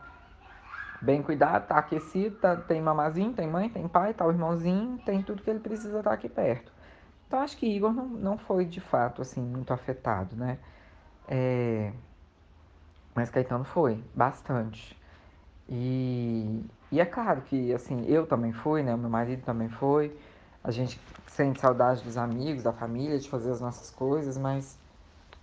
bem 1.02 1.22
cuidado, 1.22 1.68
tá 1.68 1.76
aquecido, 1.78 2.36
tá, 2.38 2.56
tem 2.56 2.82
mamazinho, 2.82 3.34
tem 3.34 3.48
mãe, 3.48 3.70
tem 3.70 3.88
pai, 3.88 4.14
tá 4.14 4.26
o 4.26 4.32
irmãozinho, 4.32 5.00
tem 5.06 5.22
tudo 5.22 5.42
que 5.42 5.50
ele 5.50 5.60
precisa 5.60 5.98
estar 5.98 6.12
tá 6.12 6.16
aqui 6.16 6.30
perto. 6.30 6.72
Então 7.28 7.40
acho 7.40 7.58
que 7.58 7.66
Igor 7.66 7.94
não, 7.94 8.06
não 8.06 8.38
foi 8.38 8.66
de 8.66 8.80
fato 8.80 9.22
assim 9.22 9.42
muito 9.42 9.74
afetado, 9.74 10.36
né? 10.36 10.60
É... 11.30 11.94
Mas 13.14 13.30
Caetano 13.30 13.64
foi, 13.64 14.04
bastante. 14.16 14.98
E, 15.68 16.66
e 16.92 17.00
é 17.00 17.06
claro 17.06 17.42
que 17.44 17.72
assim, 17.74 18.06
eu 18.08 18.26
também 18.26 18.52
fui, 18.52 18.82
né? 18.82 18.96
Meu 18.96 19.10
marido 19.10 19.44
também 19.44 19.70
foi. 19.70 20.18
A 20.64 20.72
gente 20.72 21.00
sente 21.28 21.62
saudade 21.62 22.04
dos 22.04 22.18
amigos, 22.18 22.64
da 22.64 22.74
família, 22.74 23.20
de 23.20 23.30
fazer 23.30 23.52
as 23.52 23.62
nossas 23.62 23.92
coisas, 23.92 24.38
mas 24.38 24.78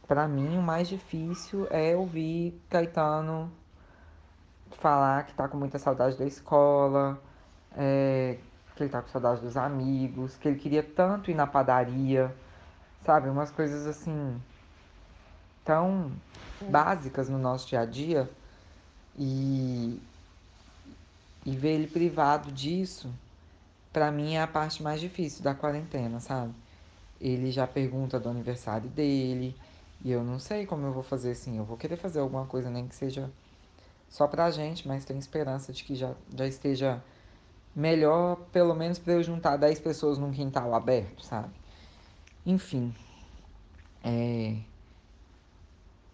para 0.08 0.26
mim 0.26 0.58
o 0.58 0.62
mais 0.62 0.88
difícil 0.88 1.66
é 1.70 1.96
ouvir 1.96 2.60
Caetano 2.68 3.50
falar 4.78 5.24
que 5.24 5.34
tá 5.34 5.48
com 5.48 5.56
muita 5.56 5.78
saudade 5.78 6.18
da 6.18 6.26
escola, 6.26 7.20
é, 7.76 8.38
que 8.74 8.82
ele 8.82 8.90
tá 8.90 9.00
com 9.02 9.08
saudade 9.08 9.40
dos 9.40 9.56
amigos, 9.56 10.36
que 10.36 10.48
ele 10.48 10.58
queria 10.58 10.82
tanto 10.82 11.30
ir 11.30 11.34
na 11.34 11.46
padaria, 11.46 12.34
sabe? 13.04 13.28
Umas 13.28 13.50
coisas 13.50 13.86
assim 13.86 14.40
tão 15.66 16.12
básicas 16.70 17.28
no 17.28 17.38
nosso 17.38 17.68
dia 17.68 17.80
a 17.80 17.84
dia 17.84 18.30
e, 19.18 20.00
e 21.44 21.56
ver 21.56 21.72
ele 21.72 21.88
privado 21.88 22.50
disso, 22.52 23.12
para 23.92 24.10
mim 24.10 24.34
é 24.34 24.40
a 24.40 24.46
parte 24.46 24.82
mais 24.82 25.00
difícil 25.00 25.42
da 25.42 25.54
quarentena, 25.54 26.20
sabe? 26.20 26.54
Ele 27.20 27.50
já 27.50 27.66
pergunta 27.66 28.20
do 28.20 28.28
aniversário 28.28 28.88
dele 28.88 29.54
e 30.04 30.12
eu 30.12 30.22
não 30.22 30.38
sei 30.38 30.64
como 30.64 30.86
eu 30.86 30.92
vou 30.92 31.02
fazer 31.02 31.32
assim. 31.32 31.58
Eu 31.58 31.64
vou 31.64 31.76
querer 31.76 31.96
fazer 31.96 32.20
alguma 32.20 32.46
coisa, 32.46 32.70
nem 32.70 32.86
que 32.86 32.94
seja 32.94 33.30
só 34.08 34.28
pra 34.28 34.50
gente, 34.50 34.86
mas 34.86 35.04
tenho 35.04 35.18
esperança 35.18 35.72
de 35.72 35.82
que 35.82 35.94
já, 35.94 36.14
já 36.34 36.46
esteja 36.46 37.02
melhor, 37.74 38.36
pelo 38.52 38.74
menos 38.74 38.98
para 38.98 39.14
eu 39.14 39.22
juntar 39.22 39.56
10 39.56 39.80
pessoas 39.80 40.18
num 40.18 40.30
quintal 40.30 40.74
aberto, 40.74 41.24
sabe? 41.24 41.52
Enfim. 42.44 42.94
É... 44.04 44.56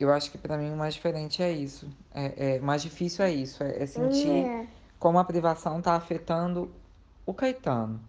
Eu 0.02 0.12
acho 0.12 0.32
que 0.32 0.38
para 0.38 0.58
mim 0.58 0.72
o 0.72 0.76
mais 0.76 0.94
diferente 0.94 1.40
é 1.40 1.52
isso. 1.52 1.88
É, 2.12 2.56
é, 2.56 2.58
o 2.58 2.64
mais 2.64 2.82
difícil 2.82 3.24
é 3.24 3.30
isso, 3.30 3.62
é, 3.62 3.84
é 3.84 3.86
sentir 3.86 4.28
é. 4.28 4.66
como 4.98 5.16
a 5.16 5.24
privação 5.24 5.80
tá 5.80 5.94
afetando 5.94 6.68
o 7.24 7.32
Caetano, 7.32 8.00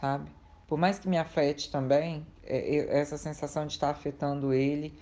sabe? 0.00 0.30
Por 0.66 0.78
mais 0.78 0.98
que 0.98 1.06
me 1.06 1.18
afete 1.18 1.70
também, 1.70 2.26
é, 2.42 2.98
essa 2.98 3.18
sensação 3.18 3.66
de 3.66 3.74
estar 3.74 3.88
tá 3.88 3.92
afetando 3.92 4.54
ele 4.54 4.94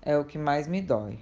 é 0.00 0.16
o 0.16 0.24
que 0.24 0.38
mais 0.38 0.68
me 0.68 0.80
dói. 0.80 1.18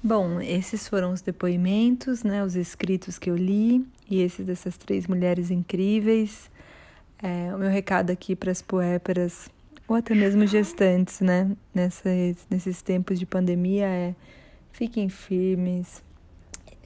Bom, 0.00 0.40
esses 0.40 0.86
foram 0.86 1.12
os 1.12 1.20
depoimentos, 1.20 2.22
né, 2.22 2.44
os 2.44 2.54
escritos 2.54 3.18
que 3.18 3.28
eu 3.28 3.36
li, 3.36 3.84
e 4.08 4.22
esses 4.22 4.46
dessas 4.46 4.76
três 4.76 5.08
mulheres 5.08 5.50
incríveis. 5.50 6.48
É, 7.20 7.52
o 7.52 7.58
meu 7.58 7.68
recado 7.68 8.10
aqui 8.10 8.36
para 8.36 8.52
as 8.52 8.62
poéperas, 8.62 9.50
ou 9.88 9.96
até 9.96 10.14
mesmo 10.14 10.46
gestantes, 10.46 11.20
né, 11.20 11.50
nesses 11.74 12.82
tempos 12.82 13.18
de 13.18 13.26
pandemia, 13.26 13.86
é 13.86 14.14
fiquem 14.70 15.08
firmes, 15.08 16.04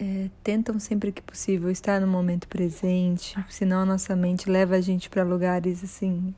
é, 0.01 0.31
tentam 0.43 0.79
sempre 0.79 1.13
que 1.13 1.21
possível 1.21 1.71
estar 1.71 2.01
no 2.01 2.07
momento 2.07 2.49
presente, 2.49 3.37
senão 3.51 3.81
a 3.81 3.85
nossa 3.85 4.17
mente 4.17 4.49
leva 4.49 4.77
a 4.77 4.81
gente 4.81 5.11
para 5.11 5.23
lugares 5.23 5.85
assim 5.85 6.33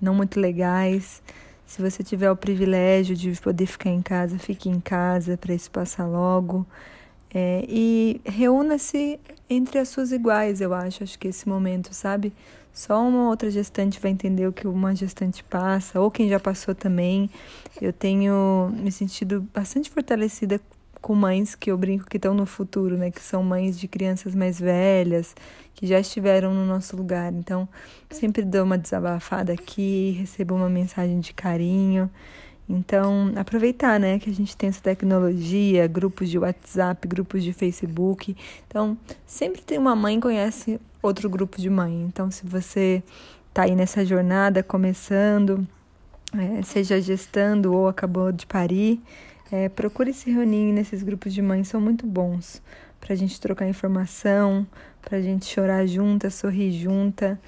não 0.00 0.14
muito 0.14 0.38
legais. 0.38 1.22
Se 1.66 1.82
você 1.82 2.02
tiver 2.02 2.30
o 2.30 2.36
privilégio 2.36 3.14
de 3.14 3.32
poder 3.40 3.66
ficar 3.66 3.90
em 3.90 4.00
casa, 4.00 4.38
fique 4.38 4.68
em 4.68 4.80
casa 4.80 5.36
para 5.36 5.54
isso 5.54 5.70
passar 5.70 6.06
logo. 6.06 6.66
É, 7.32 7.64
e 7.68 8.20
reúna-se 8.24 9.20
entre 9.50 9.78
as 9.78 9.88
suas 9.88 10.12
iguais, 10.12 10.60
eu 10.60 10.72
acho. 10.72 11.02
Acho 11.02 11.18
que 11.18 11.28
esse 11.28 11.48
momento, 11.48 11.92
sabe? 11.92 12.32
Só 12.78 13.02
uma 13.02 13.28
outra 13.28 13.50
gestante 13.50 13.98
vai 13.98 14.12
entender 14.12 14.46
o 14.46 14.52
que 14.52 14.64
uma 14.64 14.94
gestante 14.94 15.42
passa, 15.42 15.98
ou 15.98 16.12
quem 16.12 16.28
já 16.28 16.38
passou 16.38 16.76
também. 16.76 17.28
Eu 17.82 17.92
tenho 17.92 18.72
me 18.72 18.92
sentido 18.92 19.44
bastante 19.52 19.90
fortalecida 19.90 20.60
com 21.02 21.12
mães 21.12 21.56
que 21.56 21.72
eu 21.72 21.76
brinco 21.76 22.06
que 22.08 22.18
estão 22.18 22.34
no 22.34 22.46
futuro, 22.46 22.96
né? 22.96 23.10
Que 23.10 23.20
são 23.20 23.42
mães 23.42 23.80
de 23.80 23.88
crianças 23.88 24.32
mais 24.32 24.60
velhas, 24.60 25.34
que 25.74 25.88
já 25.88 25.98
estiveram 25.98 26.54
no 26.54 26.64
nosso 26.64 26.96
lugar. 26.96 27.32
Então, 27.32 27.68
sempre 28.10 28.44
dou 28.44 28.62
uma 28.62 28.78
desabafada 28.78 29.52
aqui, 29.52 30.12
recebo 30.20 30.54
uma 30.54 30.70
mensagem 30.70 31.18
de 31.18 31.34
carinho. 31.34 32.08
Então, 32.68 33.32
aproveitar, 33.36 33.98
né, 33.98 34.18
que 34.18 34.28
a 34.28 34.32
gente 34.32 34.56
tem 34.56 34.68
essa 34.68 34.82
tecnologia, 34.82 35.86
grupos 35.86 36.28
de 36.28 36.38
WhatsApp, 36.38 37.08
grupos 37.08 37.42
de 37.42 37.52
Facebook. 37.52 38.36
Então, 38.66 38.96
sempre 39.26 39.62
tem 39.62 39.78
uma 39.78 39.96
mãe 39.96 40.16
que 40.16 40.22
conhece 40.22 40.78
outro 41.02 41.30
grupo 41.30 41.58
de 41.58 41.70
mãe. 41.70 42.04
Então, 42.06 42.30
se 42.30 42.46
você 42.46 43.02
está 43.48 43.62
aí 43.62 43.74
nessa 43.74 44.04
jornada, 44.04 44.62
começando, 44.62 45.66
é, 46.36 46.62
seja 46.62 47.00
gestando 47.00 47.72
ou 47.72 47.88
acabou 47.88 48.30
de 48.30 48.46
parir, 48.46 49.00
é, 49.50 49.68
procure 49.68 50.12
se 50.12 50.30
reunir 50.30 50.72
nesses 50.72 51.02
grupos 51.02 51.32
de 51.32 51.40
mães, 51.40 51.68
são 51.68 51.80
muito 51.80 52.06
bons 52.06 52.62
para 53.00 53.14
a 53.14 53.16
gente 53.16 53.40
trocar 53.40 53.66
informação, 53.68 54.66
para 55.00 55.18
a 55.18 55.20
gente 55.22 55.46
chorar 55.46 55.86
junta, 55.86 56.28
sorrir 56.30 56.72
junta. 56.72 57.40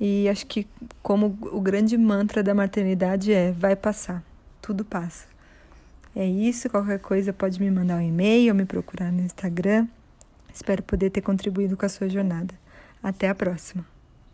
E 0.00 0.28
acho 0.28 0.46
que 0.46 0.66
como 1.02 1.36
o 1.50 1.60
grande 1.60 1.98
mantra 1.98 2.42
da 2.42 2.54
maternidade 2.54 3.32
é 3.32 3.50
vai 3.50 3.74
passar, 3.74 4.22
tudo 4.68 4.84
passa. 4.84 5.26
É 6.14 6.26
isso, 6.26 6.68
qualquer 6.68 6.98
coisa 6.98 7.32
pode 7.32 7.58
me 7.58 7.70
mandar 7.70 7.96
um 7.96 8.02
e-mail 8.02 8.52
ou 8.52 8.54
me 8.54 8.66
procurar 8.66 9.10
no 9.10 9.22
Instagram. 9.22 9.88
Espero 10.52 10.82
poder 10.82 11.08
ter 11.08 11.22
contribuído 11.22 11.74
com 11.74 11.86
a 11.86 11.88
sua 11.88 12.06
jornada. 12.06 12.54
Até 13.02 13.30
a 13.30 13.34
próxima. 13.34 13.97